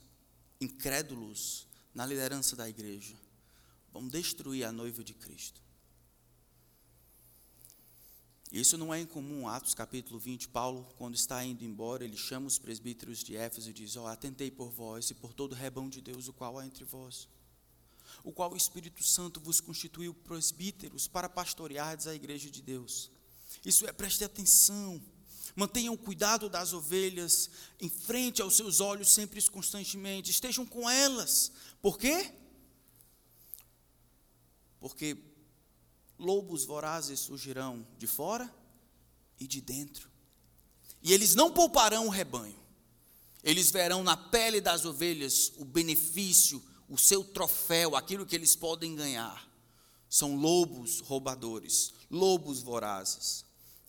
[0.60, 3.15] incrédulos na liderança da igreja,
[3.93, 5.62] vão destruir a noiva de Cristo.
[8.52, 12.58] Isso não é incomum, Atos capítulo 20, Paulo, quando está indo embora, ele chama os
[12.58, 15.88] presbíteros de Éfeso e diz: Ó, oh, atentei por vós e por todo o rebão
[15.88, 17.28] de Deus, o qual há entre vós,
[18.24, 23.12] o qual o Espírito Santo vos constituiu presbíteros para pastoreardes a igreja de Deus.
[23.63, 25.00] Isso é, preste atenção,
[25.56, 30.30] Mantenham cuidado das ovelhas em frente aos seus olhos sempre e constantemente.
[30.30, 31.52] Estejam com elas.
[31.82, 32.34] Por quê?
[34.80, 35.18] Porque
[36.20, 38.54] lobos vorazes surgirão de fora
[39.39, 40.10] e de dentro.
[41.02, 42.60] E eles não pouparão o rebanho.
[43.44, 48.96] Eles verão na pele das ovelhas o benefício, o seu troféu, aquilo que eles podem
[48.96, 49.48] ganhar.
[50.10, 53.45] São lobos roubadores, lobos vorazes.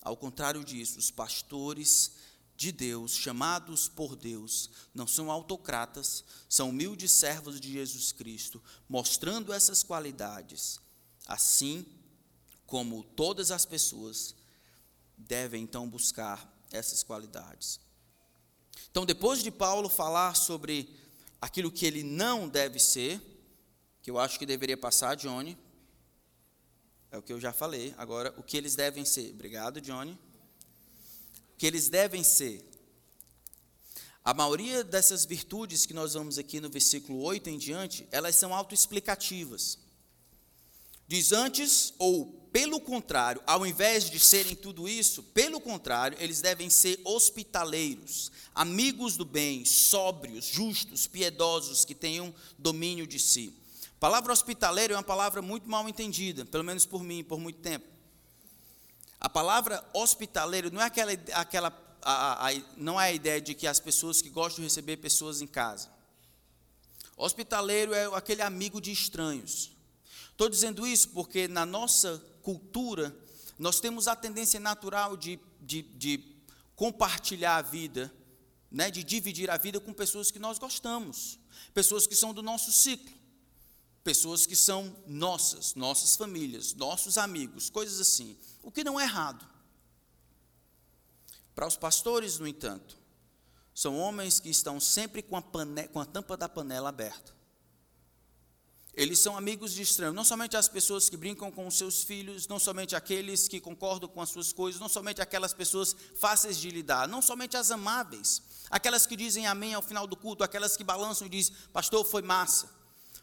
[0.07, 2.13] Ao contrário disso, os pastores
[2.57, 9.53] de Deus, chamados por Deus, não são autocratas, são humildes servos de Jesus Cristo, mostrando
[9.53, 10.79] essas qualidades,
[11.27, 11.85] assim
[12.69, 14.33] como todas as pessoas
[15.19, 17.81] devem então buscar essas qualidades.
[18.89, 20.89] Então, depois de Paulo falar sobre
[21.41, 23.21] aquilo que ele não deve ser,
[24.01, 25.59] que eu acho que deveria passar, Johnny,
[27.17, 27.95] é o que eu já falei.
[27.97, 29.31] Agora, o que eles devem ser?
[29.33, 30.13] Obrigado, Johnny.
[30.13, 32.63] O que eles devem ser?
[34.23, 38.55] A maioria dessas virtudes que nós vamos aqui no versículo 8 em diante, elas são
[38.55, 39.79] autoexplicativas.
[41.09, 46.69] Diz antes, ou pelo contrário, ao invés de serem tudo isso, pelo contrário, eles devem
[46.69, 53.55] ser hospitaleiros, amigos do bem, sóbrios, justos, piedosos, que tenham domínio de si.
[53.97, 57.61] A palavra hospitaleiro é uma palavra muito mal entendida, pelo menos por mim, por muito
[57.61, 57.87] tempo.
[59.19, 63.67] A palavra hospitaleiro não é aquela, aquela a, a, não é a ideia de que
[63.67, 65.91] as pessoas que gostam de receber pessoas em casa.
[67.17, 69.73] Hospitaleiro é aquele amigo de estranhos.
[70.31, 73.17] Estou dizendo isso porque na nossa cultura
[73.59, 76.37] nós temos a tendência natural de, de, de
[76.75, 78.13] compartilhar a vida,
[78.71, 81.39] né, de dividir a vida com pessoas que nós gostamos,
[81.73, 83.17] pessoas que são do nosso ciclo,
[84.07, 88.39] pessoas que são nossas, nossas famílias, nossos amigos, coisas assim.
[88.63, 89.45] O que não é errado.
[91.57, 92.97] Para os pastores, no entanto,
[93.75, 95.43] são homens que estão sempre com a,
[95.93, 97.35] com a tampa da panela aberta.
[98.95, 102.47] Eles são amigos de estranhos, não somente as pessoas que brincam com os seus filhos,
[102.47, 106.71] não somente aqueles que concordam com as suas coisas, não somente aquelas pessoas fáceis de
[106.71, 108.41] lidar, não somente as amáveis,
[108.71, 112.23] aquelas que dizem amém ao final do culto, aquelas que balançam e dizem, pastor, foi
[112.23, 112.76] massa,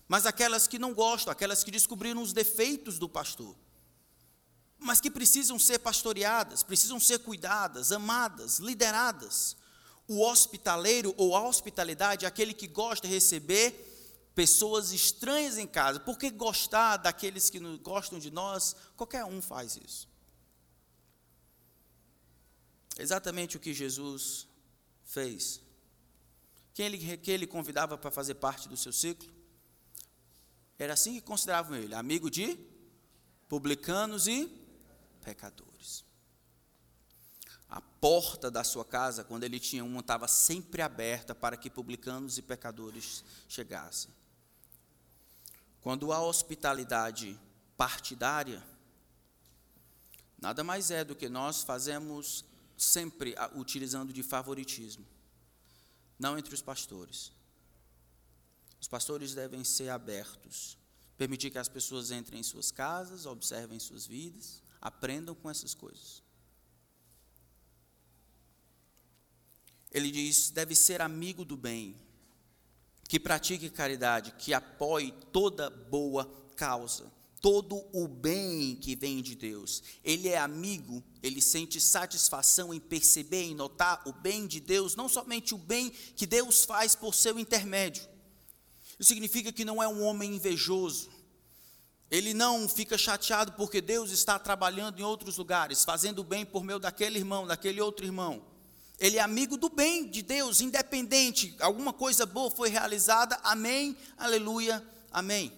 [0.07, 3.55] mas aquelas que não gostam, aquelas que descobriram os defeitos do pastor,
[4.77, 9.55] mas que precisam ser pastoreadas, precisam ser cuidadas, amadas, lideradas.
[10.07, 16.01] O hospitaleiro ou a hospitalidade é aquele que gosta de receber pessoas estranhas em casa.
[16.01, 20.09] Porque gostar daqueles que gostam de nós, qualquer um faz isso.
[22.97, 24.47] Exatamente o que Jesus
[25.05, 25.61] fez.
[26.73, 29.31] Quem ele, quem ele convidava para fazer parte do seu ciclo?
[30.77, 32.57] Era assim que consideravam ele, amigo de
[33.47, 34.49] publicanos e
[35.23, 36.03] pecadores.
[37.69, 42.37] A porta da sua casa, quando ele tinha uma, estava sempre aberta para que publicanos
[42.37, 44.11] e pecadores chegassem.
[45.81, 47.39] Quando há hospitalidade
[47.75, 48.63] partidária,
[50.39, 52.45] nada mais é do que nós fazemos
[52.77, 55.05] sempre utilizando de favoritismo,
[56.17, 57.31] não entre os pastores.
[58.83, 60.77] Os pastores devem ser abertos,
[61.17, 66.21] permitir que as pessoas entrem em suas casas, observem suas vidas, aprendam com essas coisas.
[69.89, 71.95] Ele diz: deve ser amigo do bem,
[73.07, 79.81] que pratique caridade, que apoie toda boa causa, todo o bem que vem de Deus.
[80.03, 85.07] Ele é amigo, ele sente satisfação em perceber, em notar o bem de Deus, não
[85.07, 88.11] somente o bem que Deus faz por seu intermédio.
[88.99, 91.09] Isso significa que não é um homem invejoso.
[92.09, 96.79] Ele não fica chateado porque Deus está trabalhando em outros lugares, fazendo bem por meio
[96.79, 98.45] daquele irmão, daquele outro irmão.
[98.99, 101.55] Ele é amigo do bem de Deus, independente.
[101.59, 105.51] Alguma coisa boa foi realizada, amém, aleluia, amém.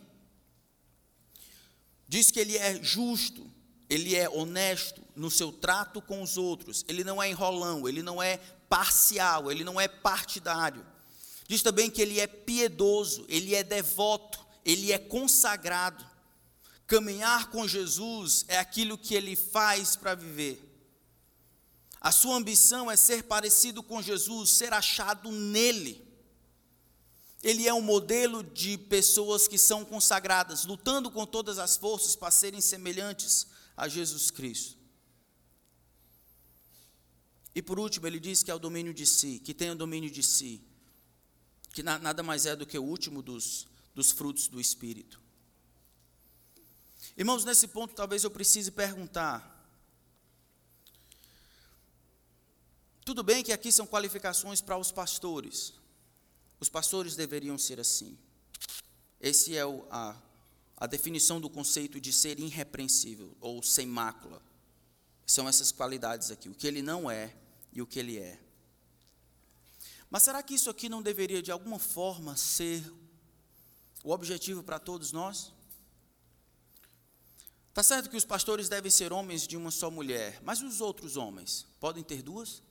[2.08, 3.46] Diz que ele é justo,
[3.90, 8.24] ele é honesto no seu trato com os outros, ele não é enrolão, ele não
[8.24, 8.38] é
[8.70, 10.86] parcial, ele não é partidário.
[11.48, 16.06] Diz também que ele é piedoso, ele é devoto, ele é consagrado.
[16.88, 20.62] Caminhar com Jesus é aquilo que ele faz para viver.
[22.02, 26.04] A sua ambição é ser parecido com Jesus, ser achado nele.
[27.42, 32.32] Ele é um modelo de pessoas que são consagradas, lutando com todas as forças para
[32.32, 34.78] serem semelhantes a Jesus Cristo.
[37.54, 40.10] E por último, ele diz que é o domínio de si, que tem o domínio
[40.10, 40.62] de si,
[41.76, 45.20] que nada mais é do que o último dos, dos frutos do Espírito.
[47.18, 49.70] Irmãos, nesse ponto talvez eu precise perguntar:
[53.04, 55.74] Tudo bem que aqui são qualificações para os pastores.
[56.62, 58.18] Os pastores deveriam ser assim.
[59.20, 60.16] Esse é o, a,
[60.78, 64.42] a definição do conceito de ser irrepreensível ou sem mácula.
[65.28, 67.36] São essas qualidades aqui, o que ele não é
[67.74, 68.45] e o que ele é.
[70.16, 72.82] Mas será que isso aqui não deveria de alguma forma ser
[74.02, 75.52] o objetivo para todos nós?
[77.68, 81.18] Está certo que os pastores devem ser homens de uma só mulher, mas os outros
[81.18, 82.64] homens podem ter duas?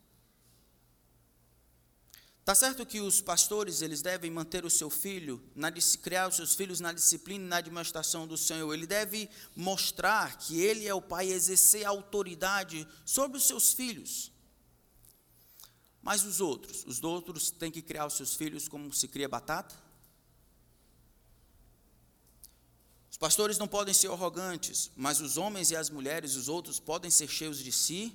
[2.41, 6.55] Está certo que os pastores eles devem manter o seu filho, na, criar os seus
[6.55, 8.73] filhos na disciplina e na administração do Senhor.
[8.73, 14.33] Ele deve mostrar que ele é o pai e exercer autoridade sobre os seus filhos.
[16.05, 19.75] Mas os outros, os outros têm que criar os seus filhos como se cria batata?
[23.11, 27.11] Os pastores não podem ser arrogantes, mas os homens e as mulheres, os outros, podem
[27.11, 28.15] ser cheios de si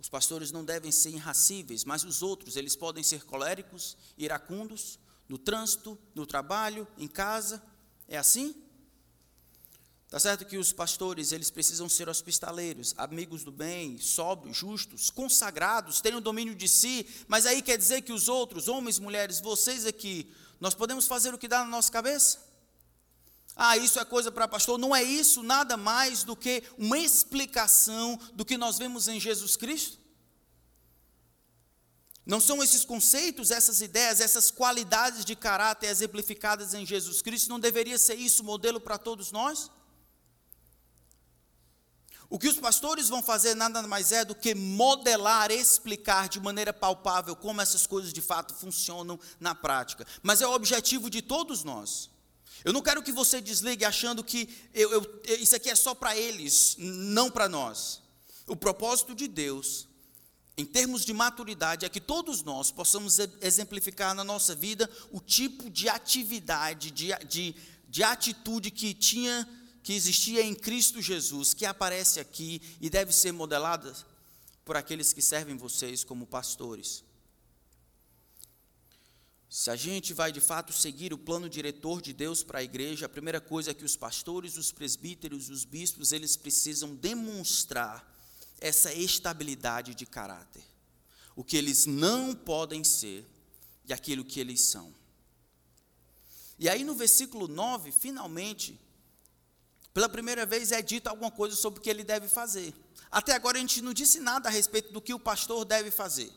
[0.00, 4.98] os pastores não devem ser irracíveis, mas os outros, eles podem ser coléricos, iracundos,
[5.28, 7.62] no trânsito, no trabalho, em casa.
[8.08, 8.54] É assim?
[10.10, 16.02] Tá certo que os pastores, eles precisam ser hospitaleiros, amigos do bem, sóbrios, justos, consagrados,
[16.04, 20.28] o domínio de si, mas aí quer dizer que os outros, homens, mulheres, vocês aqui,
[20.58, 22.38] nós podemos fazer o que dá na nossa cabeça?
[23.54, 24.78] Ah, isso é coisa para pastor.
[24.78, 29.56] Não é isso nada mais do que uma explicação do que nós vemos em Jesus
[29.56, 29.96] Cristo?
[32.26, 37.48] Não são esses conceitos, essas ideias, essas qualidades de caráter exemplificadas em Jesus Cristo?
[37.48, 39.70] Não deveria ser isso modelo para todos nós?
[42.30, 46.72] O que os pastores vão fazer nada mais é do que modelar, explicar de maneira
[46.72, 50.06] palpável como essas coisas de fato funcionam na prática.
[50.22, 52.08] Mas é o objetivo de todos nós.
[52.64, 56.16] Eu não quero que você desligue achando que eu, eu, isso aqui é só para
[56.16, 58.00] eles, não para nós.
[58.46, 59.88] O propósito de Deus,
[60.56, 65.68] em termos de maturidade, é que todos nós possamos exemplificar na nossa vida o tipo
[65.68, 67.56] de atividade, de, de,
[67.88, 69.48] de atitude que tinha
[69.82, 73.94] que existia em Cristo Jesus, que aparece aqui e deve ser modelada
[74.64, 77.02] por aqueles que servem vocês como pastores.
[79.48, 83.06] Se a gente vai de fato seguir o plano diretor de Deus para a igreja,
[83.06, 88.08] a primeira coisa é que os pastores, os presbíteros, os bispos, eles precisam demonstrar
[88.60, 90.62] essa estabilidade de caráter.
[91.34, 93.26] O que eles não podem ser
[93.88, 94.94] e aquilo que eles são.
[96.56, 98.78] E aí no versículo 9, finalmente,
[99.92, 102.72] pela primeira vez é dito alguma coisa sobre o que ele deve fazer.
[103.10, 106.32] Até agora a gente não disse nada a respeito do que o pastor deve fazer.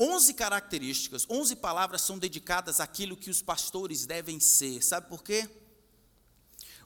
[0.00, 4.82] Onze características, onze palavras são dedicadas àquilo que os pastores devem ser.
[4.82, 5.48] Sabe por quê?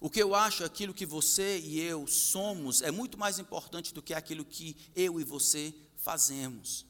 [0.00, 4.02] O que eu acho, aquilo que você e eu somos, é muito mais importante do
[4.02, 6.86] que aquilo que eu e você fazemos.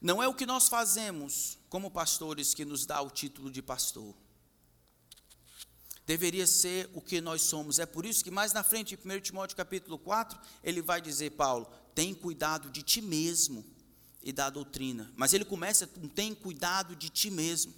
[0.00, 4.14] Não é o que nós fazemos como pastores que nos dá o título de pastor
[6.10, 7.78] deveria ser o que nós somos.
[7.78, 11.30] É por isso que mais na frente, em 1 Timóteo capítulo 4, ele vai dizer,
[11.30, 13.64] Paulo, tem cuidado de ti mesmo
[14.20, 15.08] e da doutrina.
[15.14, 17.72] Mas ele começa com tem cuidado de ti mesmo.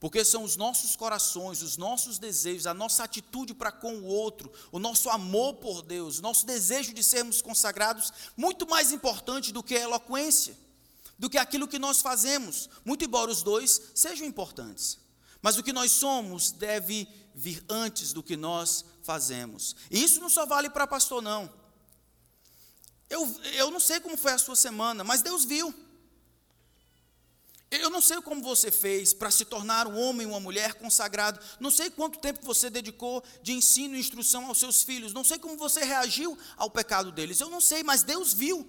[0.00, 4.50] Porque são os nossos corações, os nossos desejos, a nossa atitude para com o outro,
[4.72, 9.62] o nosso amor por Deus, o nosso desejo de sermos consagrados, muito mais importante do
[9.62, 10.58] que a eloquência,
[11.16, 14.98] do que aquilo que nós fazemos, muito embora os dois sejam importantes.
[15.40, 17.08] Mas o que nós somos deve
[17.38, 19.76] vir antes do que nós fazemos.
[19.92, 21.48] E isso não só vale para pastor, não.
[23.08, 25.72] Eu, eu não sei como foi a sua semana, mas Deus viu.
[27.70, 31.38] Eu não sei como você fez para se tornar um homem ou uma mulher consagrado.
[31.60, 35.12] Não sei quanto tempo você dedicou de ensino e instrução aos seus filhos.
[35.12, 37.38] Não sei como você reagiu ao pecado deles.
[37.38, 38.68] Eu não sei, mas Deus viu.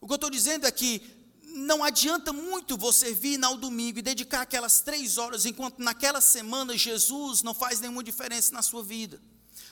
[0.00, 1.13] O que eu estou dizendo é que
[1.54, 6.76] não adianta muito você vir ao domingo e dedicar aquelas três horas, enquanto naquela semana
[6.76, 9.22] Jesus não faz nenhuma diferença na sua vida.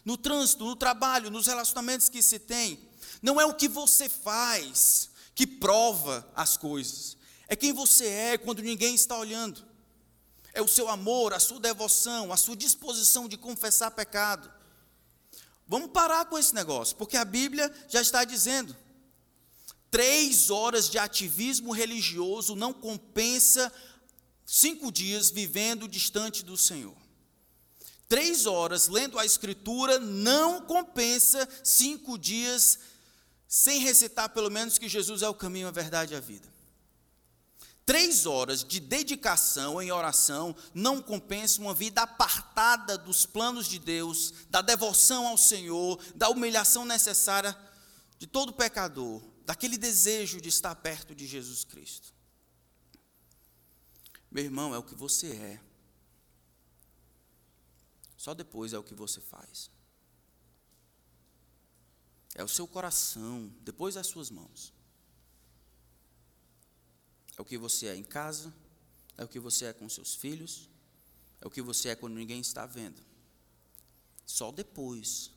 [0.04, 2.78] No trânsito, no trabalho, nos relacionamentos que se tem.
[3.20, 7.16] Não é o que você faz que prova as coisas.
[7.48, 9.64] É quem você é quando ninguém está olhando.
[10.54, 14.50] É o seu amor, a sua devoção, a sua disposição de confessar pecado.
[15.66, 18.76] Vamos parar com esse negócio, porque a Bíblia já está dizendo
[19.92, 23.70] Três horas de ativismo religioso não compensa
[24.46, 26.96] cinco dias vivendo distante do Senhor.
[28.08, 32.78] Três horas lendo a Escritura não compensa cinco dias
[33.46, 36.48] sem recitar pelo menos que Jesus é o caminho, a verdade e a vida.
[37.84, 44.32] Três horas de dedicação em oração não compensa uma vida apartada dos planos de Deus,
[44.48, 47.54] da devoção ao Senhor, da humilhação necessária
[48.18, 52.14] de todo pecador daquele desejo de estar perto de Jesus Cristo.
[54.30, 55.60] Meu irmão, é o que você é.
[58.16, 59.70] Só depois é o que você faz.
[62.34, 64.72] É o seu coração, depois as suas mãos.
[67.36, 68.54] É o que você é em casa,
[69.16, 70.68] é o que você é com seus filhos,
[71.40, 73.02] é o que você é quando ninguém está vendo.
[74.24, 75.30] Só depois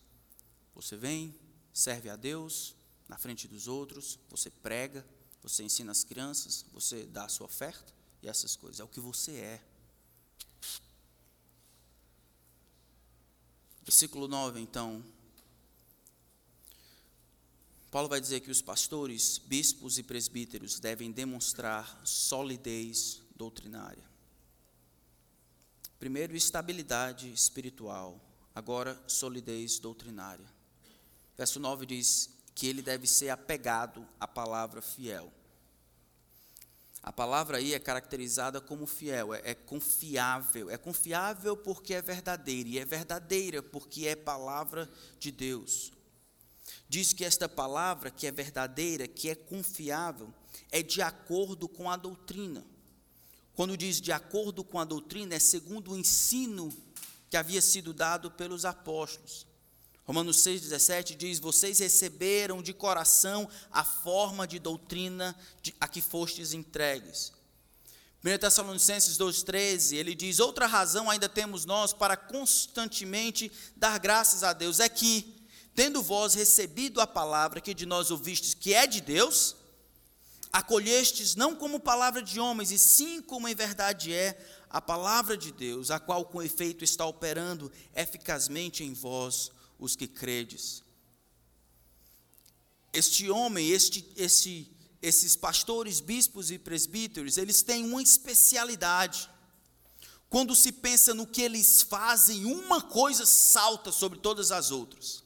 [0.73, 1.35] você vem,
[1.73, 2.75] serve a Deus,
[3.07, 5.05] na frente dos outros, você prega,
[5.41, 8.79] você ensina as crianças, você dá a sua oferta e essas coisas.
[8.79, 9.63] É o que você é.
[13.83, 15.05] Versículo 9, então.
[17.91, 24.03] Paulo vai dizer que os pastores, bispos e presbíteros devem demonstrar solidez doutrinária.
[25.99, 28.19] Primeiro, estabilidade espiritual.
[28.53, 30.45] Agora, solidez doutrinária.
[31.37, 35.31] Verso 9 diz: que ele deve ser apegado à palavra fiel.
[37.03, 40.71] A palavra aí é caracterizada como fiel, é, é, confiável.
[40.71, 44.89] É confiável porque é verdadeira, e é verdadeira porque é palavra
[45.19, 45.91] de Deus.
[46.89, 50.33] Diz que esta palavra, que é verdadeira, que é confiável,
[50.71, 52.65] é de acordo com a doutrina.
[53.53, 56.73] Quando diz de acordo com a doutrina, é segundo o ensino
[57.29, 59.45] que havia sido dado pelos apóstolos.
[60.05, 65.35] Romanos 6,17 diz: Vocês receberam de coração a forma de doutrina
[65.79, 67.33] a que fostes entregues.
[68.23, 74.53] 1 Tessalonicenses 2,13, ele diz: Outra razão ainda temos nós para constantemente dar graças a
[74.53, 75.43] Deus é que,
[75.73, 79.55] tendo vós recebido a palavra que de nós ouvistes, que é de Deus,
[80.53, 84.37] acolhestes não como palavra de homens, e sim como em verdade é
[84.69, 90.07] a palavra de Deus, a qual com efeito está operando eficazmente em vós os que
[90.07, 90.83] credes.
[92.93, 94.71] Este homem, este, este,
[95.01, 99.29] esses pastores, bispos e presbíteros, eles têm uma especialidade.
[100.29, 105.23] Quando se pensa no que eles fazem, uma coisa salta sobre todas as outras.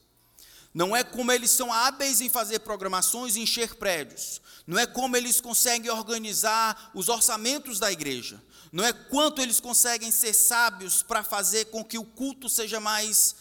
[0.72, 4.40] Não é como eles são hábeis em fazer programações e encher prédios.
[4.66, 8.40] Não é como eles conseguem organizar os orçamentos da igreja.
[8.70, 13.34] Não é quanto eles conseguem ser sábios para fazer com que o culto seja mais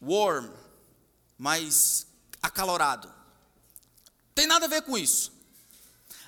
[0.00, 0.50] warm,
[1.36, 2.06] mais
[2.42, 3.12] acalorado.
[4.34, 5.32] Tem nada a ver com isso.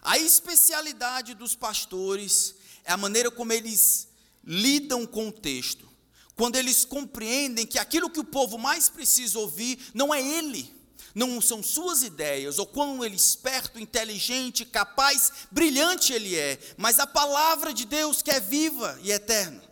[0.03, 2.55] A especialidade dos pastores
[2.85, 4.09] é a maneira como eles
[4.45, 5.89] lidam com o texto.
[6.35, 10.75] Quando eles compreendem que aquilo que o povo mais precisa ouvir não é ele,
[11.15, 17.07] não são suas ideias, ou quão ele esperto, inteligente, capaz, brilhante ele é, mas a
[17.07, 19.63] palavra de Deus que é viva e eterna.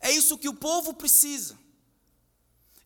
[0.00, 1.58] É isso que o povo precisa.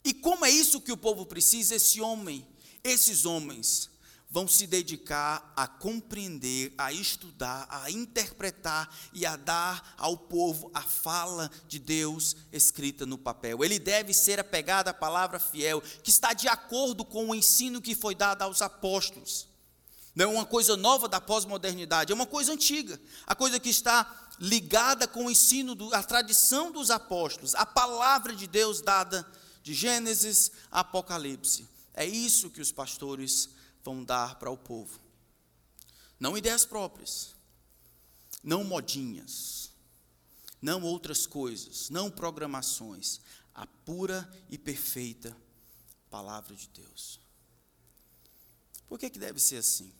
[0.05, 2.47] E como é isso que o povo precisa, esse homem,
[2.83, 3.91] esses homens
[4.31, 10.83] vão se dedicar a compreender, a estudar, a interpretar e a dar ao povo a
[10.83, 13.65] fala de Deus escrita no papel.
[13.65, 17.95] Ele deve ser apegado à palavra fiel, que está de acordo com o ensino que
[17.95, 19.49] foi dado aos apóstolos.
[20.15, 24.29] Não é uma coisa nova da pós-modernidade, é uma coisa antiga, a coisa que está
[24.39, 29.27] ligada com o ensino, do, a tradição dos apóstolos, a palavra de Deus dada
[29.71, 31.69] de Gênesis a Apocalipse.
[31.95, 33.49] É isso que os pastores
[33.85, 35.01] vão dar para o povo.
[36.19, 37.37] Não ideias próprias,
[38.43, 39.71] não modinhas,
[40.61, 43.21] não outras coisas, não programações,
[43.55, 45.37] a pura e perfeita
[46.11, 47.21] palavra de Deus.
[48.89, 49.93] Por que, que deve ser assim?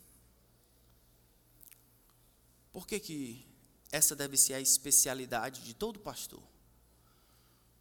[2.73, 3.47] Por que, que
[3.89, 6.43] essa deve ser a especialidade de todo pastor?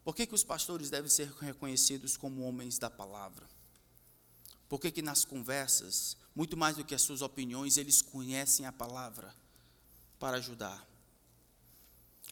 [0.05, 3.47] Por que, que os pastores devem ser reconhecidos como homens da palavra?
[4.69, 8.73] Por que, que nas conversas, muito mais do que as suas opiniões, eles conhecem a
[8.73, 9.35] palavra
[10.19, 10.89] para ajudar?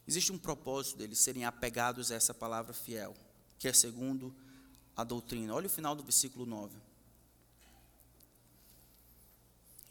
[0.07, 3.15] Existe um propósito deles serem apegados a essa palavra fiel,
[3.59, 4.33] que é segundo
[4.95, 5.53] a doutrina.
[5.53, 6.75] Olha o final do versículo 9.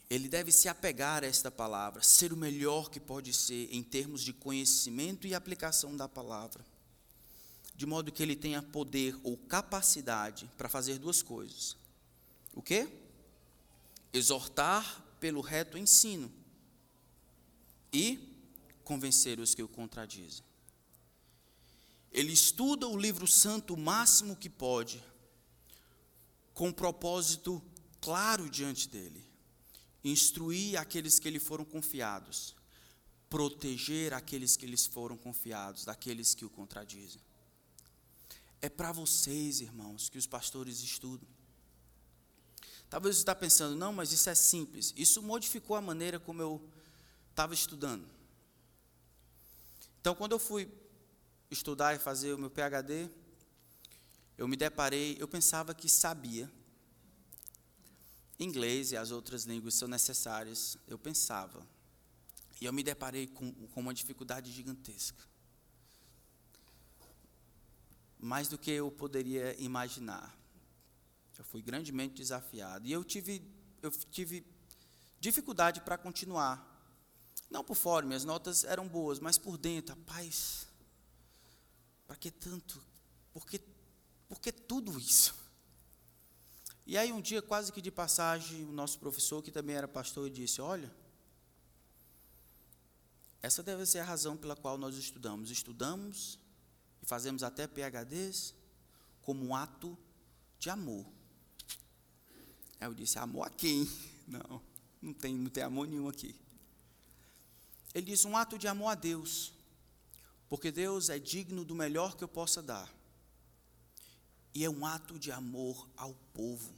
[0.09, 4.21] Ele deve se apegar a esta palavra, ser o melhor que pode ser em termos
[4.21, 6.65] de conhecimento e aplicação da palavra,
[7.79, 11.77] de modo que ele tenha poder ou capacidade para fazer duas coisas:
[12.53, 12.89] o quê?
[14.11, 16.29] Exortar pelo reto ensino
[17.93, 18.35] e
[18.83, 20.43] convencer os que o contradizem.
[22.11, 25.01] Ele estuda o livro santo o máximo que pode,
[26.53, 27.63] com um propósito
[28.01, 29.23] claro diante dele:
[30.03, 32.57] instruir aqueles que lhe foram confiados,
[33.29, 37.28] proteger aqueles que lhes foram confiados, daqueles que o contradizem.
[38.61, 41.27] É para vocês, irmãos, que os pastores estudam.
[42.89, 44.93] Talvez você está pensando, não, mas isso é simples.
[44.97, 46.69] Isso modificou a maneira como eu
[47.29, 48.05] estava estudando.
[50.01, 50.69] Então, quando eu fui
[51.51, 53.09] estudar e fazer o meu PhD,
[54.37, 56.51] eu me deparei, eu pensava que sabia.
[58.39, 61.65] Inglês e as outras línguas são necessárias, eu pensava.
[62.59, 65.28] E eu me deparei com, com uma dificuldade gigantesca.
[68.19, 70.37] Mais do que eu poderia imaginar.
[71.37, 72.85] Eu fui grandemente desafiado.
[72.85, 73.41] E eu tive,
[73.81, 74.45] eu tive
[75.19, 76.65] dificuldade para continuar.
[77.49, 80.67] Não por fora, minhas notas eram boas, mas por dentro, rapaz,
[82.05, 82.83] para que tanto?
[83.33, 83.59] Por que,
[84.27, 85.33] por que tudo isso?
[86.85, 90.29] E aí um dia, quase que de passagem, o nosso professor, que também era pastor,
[90.29, 90.91] disse, olha,
[93.41, 95.49] essa deve ser a razão pela qual nós estudamos.
[95.49, 96.37] Estudamos
[97.01, 98.53] e fazemos até PHDs
[99.21, 99.97] como um ato
[100.57, 101.05] de amor.
[102.79, 103.87] Aí eu disse: Amor a quem?
[104.29, 104.61] Não,
[105.01, 106.35] não tem, não tem amor nenhum aqui.
[107.95, 109.51] Ele diz: Um ato de amor a Deus,
[110.47, 112.93] porque Deus é digno do melhor que eu possa dar.
[114.53, 116.71] E é um ato de amor ao povo,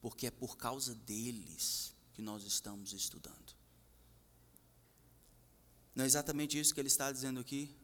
[0.00, 3.54] porque é por causa deles que nós estamos estudando.
[5.94, 7.74] Não é exatamente isso que ele está dizendo aqui?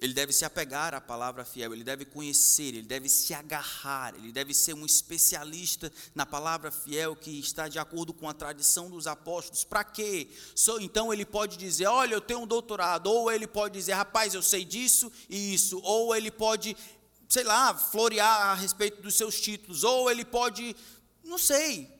[0.00, 4.30] Ele deve se apegar à palavra fiel, ele deve conhecer, ele deve se agarrar, ele
[4.30, 9.08] deve ser um especialista na palavra fiel que está de acordo com a tradição dos
[9.08, 9.64] apóstolos.
[9.64, 10.28] Para quê?
[10.80, 14.42] então ele pode dizer: Olha, eu tenho um doutorado, ou ele pode dizer: Rapaz, eu
[14.42, 16.76] sei disso e isso, ou ele pode,
[17.28, 20.76] sei lá, florear a respeito dos seus títulos, ou ele pode,
[21.24, 21.90] não sei.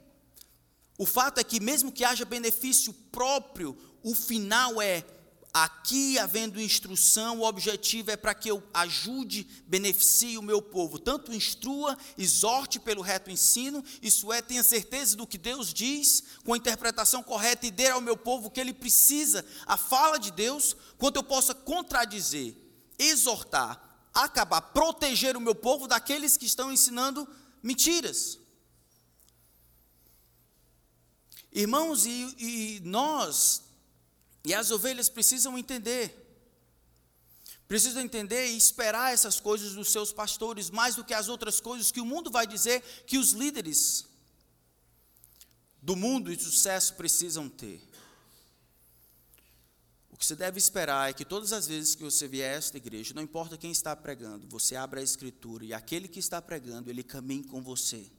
[0.96, 5.05] O fato é que, mesmo que haja benefício próprio, o final é
[5.53, 10.99] Aqui, havendo instrução, o objetivo é para que eu ajude, beneficie o meu povo.
[10.99, 16.53] Tanto instrua, exorte pelo reto ensino, isso é, tenha certeza do que Deus diz, com
[16.53, 20.30] a interpretação correta e dê ao meu povo o que ele precisa, a fala de
[20.30, 22.55] Deus, quanto eu possa contradizer,
[22.99, 27.26] exortar, acabar, proteger o meu povo daqueles que estão ensinando
[27.62, 28.38] mentiras.
[31.51, 33.68] Irmãos, e, e nós
[34.45, 36.24] e as ovelhas precisam entender.
[37.66, 41.93] Precisam entender e esperar essas coisas dos seus pastores, mais do que as outras coisas
[41.93, 44.07] que o mundo vai dizer que os líderes
[45.82, 47.86] do mundo e de sucesso precisam ter.
[50.11, 52.76] O que você deve esperar é que todas as vezes que você vier a esta
[52.76, 56.91] igreja, não importa quem está pregando, você abra a escritura e aquele que está pregando,
[56.91, 58.11] ele caminhe com você.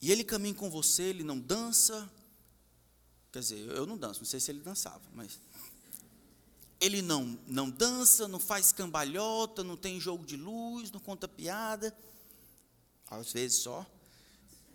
[0.00, 2.08] E ele caminha com você, ele não dança,
[3.36, 5.38] Quer dizer, eu não danço, não sei se ele dançava, mas.
[6.80, 11.94] Ele não, não dança, não faz cambalhota, não tem jogo de luz, não conta piada,
[13.10, 13.84] às vezes só.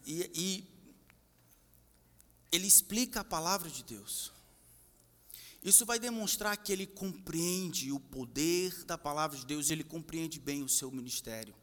[0.05, 0.63] E, e
[2.51, 4.31] ele explica a palavra de Deus.
[5.63, 10.61] Isso vai demonstrar que ele compreende o poder da palavra de Deus, ele compreende bem
[10.61, 11.55] o seu ministério.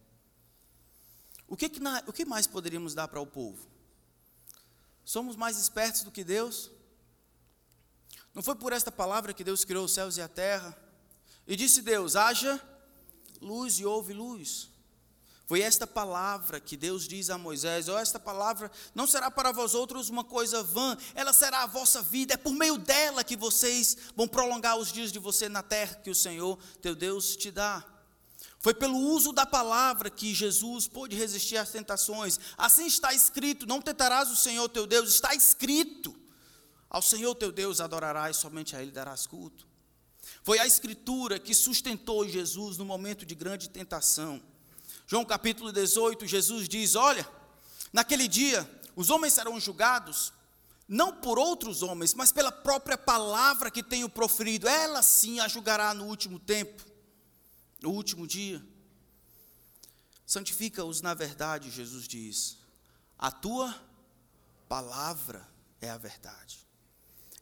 [1.46, 3.68] O que, que, o que mais poderíamos dar para o povo?
[5.05, 6.72] Somos mais espertos do que Deus?
[8.39, 10.72] Não foi por esta palavra que Deus criou os céus e a terra?
[11.45, 12.62] E disse Deus: haja
[13.41, 14.68] luz e houve luz.
[15.45, 19.74] Foi esta palavra que Deus diz a Moisés: oh, esta palavra não será para vós
[19.74, 23.97] outros uma coisa vã, ela será a vossa vida, é por meio dela que vocês
[24.14, 27.84] vão prolongar os dias de você na terra que o Senhor teu Deus te dá.
[28.61, 32.39] Foi pelo uso da palavra que Jesus pôde resistir às tentações.
[32.57, 36.18] Assim está escrito: não tentarás o Senhor teu Deus, está escrito.
[36.91, 39.66] Ao Senhor teu Deus adorarás, somente a Ele darás culto.
[40.43, 44.43] Foi a Escritura que sustentou Jesus no momento de grande tentação.
[45.07, 47.28] João capítulo 18, Jesus diz: Olha,
[47.93, 50.32] naquele dia os homens serão julgados,
[50.86, 54.68] não por outros homens, mas pela própria palavra que tenho proferido.
[54.68, 56.82] Ela sim a julgará no último tempo,
[57.82, 58.62] no último dia.
[60.26, 62.59] Santifica-os na verdade, Jesus diz.
[63.18, 63.74] A tua
[64.68, 65.49] palavra
[65.80, 66.68] é a verdade.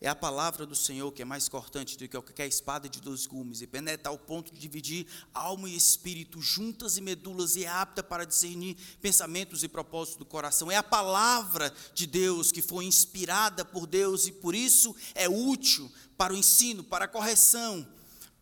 [0.01, 3.26] É a palavra do Senhor que é mais cortante do que qualquer espada de dois
[3.26, 7.68] gumes e penetra ao ponto de dividir alma e espírito, juntas e medulas, e é
[7.68, 10.70] apta para discernir pensamentos e propósitos do coração.
[10.70, 15.90] É a palavra de Deus que foi inspirada por Deus e por isso é útil
[16.16, 17.86] para o ensino, para a correção,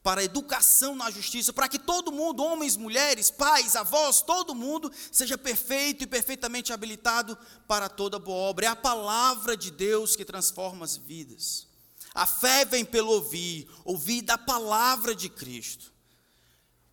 [0.04, 4.92] para a educação na justiça, para que todo mundo, homens, mulheres, pais, avós, todo mundo,
[5.10, 8.66] seja perfeito e perfeitamente habilitado para toda boa obra.
[8.66, 11.66] É a palavra de Deus que transforma as vidas.
[12.14, 15.90] A fé vem pelo ouvir, ouvir da palavra de Cristo.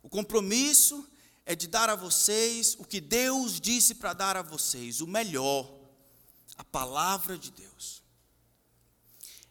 [0.02, 1.06] O compromisso
[1.44, 5.70] é de dar a vocês o que Deus disse para dar a vocês, o melhor,
[6.56, 8.01] a palavra de Deus.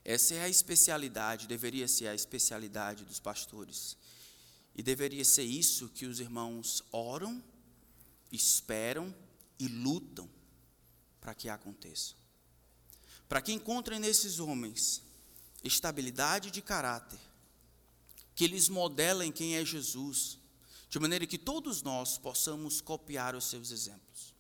[0.03, 3.97] Essa é a especialidade, deveria ser a especialidade dos pastores.
[4.75, 7.43] E deveria ser isso que os irmãos oram,
[8.31, 9.13] esperam
[9.59, 10.29] e lutam
[11.19, 12.15] para que aconteça.
[13.29, 15.03] Para que encontrem nesses homens
[15.63, 17.19] estabilidade de caráter,
[18.33, 20.39] que eles modelem quem é Jesus,
[20.89, 24.33] de maneira que todos nós possamos copiar os seus exemplos.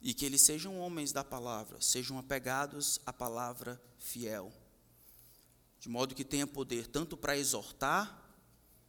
[0.00, 4.52] E que eles sejam homens da palavra, sejam apegados à palavra fiel,
[5.80, 8.24] de modo que tenha poder tanto para exortar,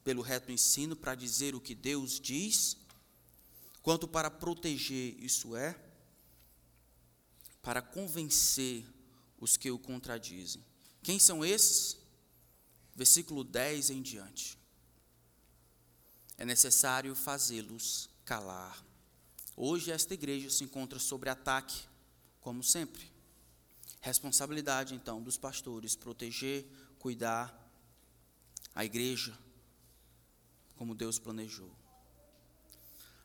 [0.03, 2.77] pelo reto ensino, para dizer o que Deus diz,
[3.81, 5.79] quanto para proteger, isso é,
[7.61, 8.85] para convencer
[9.39, 10.63] os que o contradizem.
[11.03, 11.97] Quem são esses?
[12.95, 14.57] Versículo 10 em diante.
[16.37, 18.83] É necessário fazê-los calar.
[19.61, 21.83] Hoje esta igreja se encontra sob ataque,
[22.39, 23.11] como sempre.
[23.99, 26.65] Responsabilidade, então, dos pastores proteger,
[26.97, 27.53] cuidar
[28.73, 29.37] a igreja
[30.77, 31.69] como Deus planejou.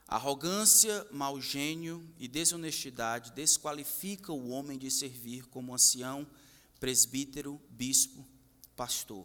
[0.09, 6.27] Arrogância, mau gênio e desonestidade desqualifica o homem de servir como ancião,
[6.81, 8.27] presbítero, bispo,
[8.75, 9.25] pastor.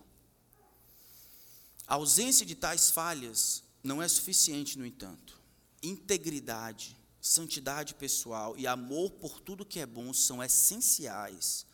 [1.87, 5.41] A ausência de tais falhas não é suficiente, no entanto.
[5.81, 11.65] Integridade, santidade pessoal e amor por tudo que é bom são essenciais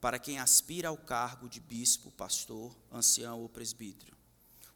[0.00, 4.14] para quem aspira ao cargo de bispo, pastor, ancião ou presbítero.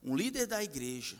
[0.03, 1.19] Um líder da igreja,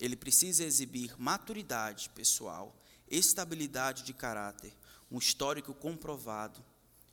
[0.00, 2.74] ele precisa exibir maturidade pessoal,
[3.06, 4.74] estabilidade de caráter,
[5.10, 6.64] um histórico comprovado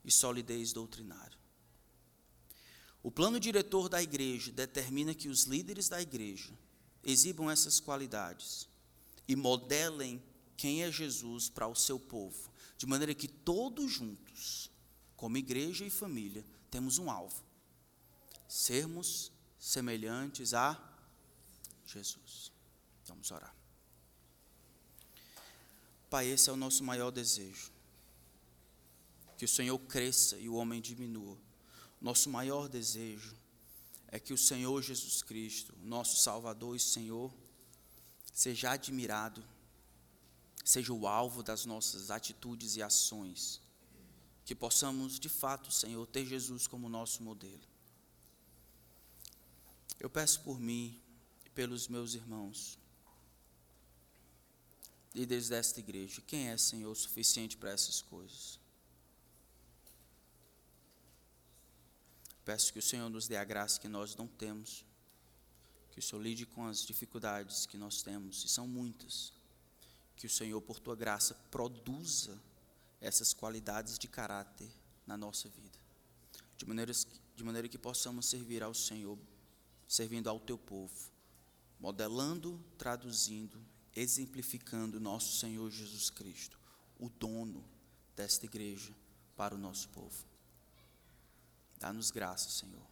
[0.05, 1.37] e solidez doutrinária.
[3.03, 6.53] O plano diretor da igreja determina que os líderes da igreja
[7.03, 8.69] exibam essas qualidades
[9.27, 10.21] e modelem
[10.61, 14.69] quem é Jesus para o seu povo, de maneira que todos juntos
[15.15, 17.43] como igreja e família, temos um alvo:
[18.47, 20.79] sermos semelhantes a
[21.83, 22.51] Jesus.
[23.07, 23.55] Vamos orar.
[26.11, 27.71] Pai, esse é o nosso maior desejo.
[29.39, 31.39] Que o Senhor cresça e o homem diminua.
[31.99, 33.35] Nosso maior desejo
[34.07, 37.33] é que o Senhor Jesus Cristo, nosso Salvador e Senhor,
[38.31, 39.43] seja admirado,
[40.63, 43.61] seja o alvo das nossas atitudes e ações
[44.45, 47.61] que possamos, de fato, Senhor, ter Jesus como nosso modelo.
[49.99, 50.99] Eu peço por mim
[51.45, 52.77] e pelos meus irmãos,
[55.13, 58.59] líderes desta igreja, quem é, Senhor, suficiente para essas coisas?
[62.43, 64.83] Peço que o Senhor nos dê a graça que nós não temos,
[65.91, 69.31] que o Senhor lide com as dificuldades que nós temos, e são muitas,
[70.21, 72.39] que o Senhor, por tua graça, produza
[73.01, 74.71] essas qualidades de caráter
[75.07, 75.79] na nossa vida,
[76.55, 76.93] de maneira,
[77.35, 79.17] de maneira que possamos servir ao Senhor,
[79.87, 81.09] servindo ao teu povo,
[81.79, 83.59] modelando, traduzindo,
[83.95, 86.59] exemplificando nosso Senhor Jesus Cristo,
[86.99, 87.65] o dono
[88.15, 88.93] desta igreja
[89.35, 90.23] para o nosso povo.
[91.79, 92.87] Dá-nos graça, Senhor.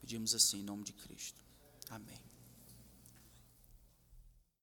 [0.00, 1.42] Pedimos assim em nome de Cristo.
[1.90, 2.27] Amém.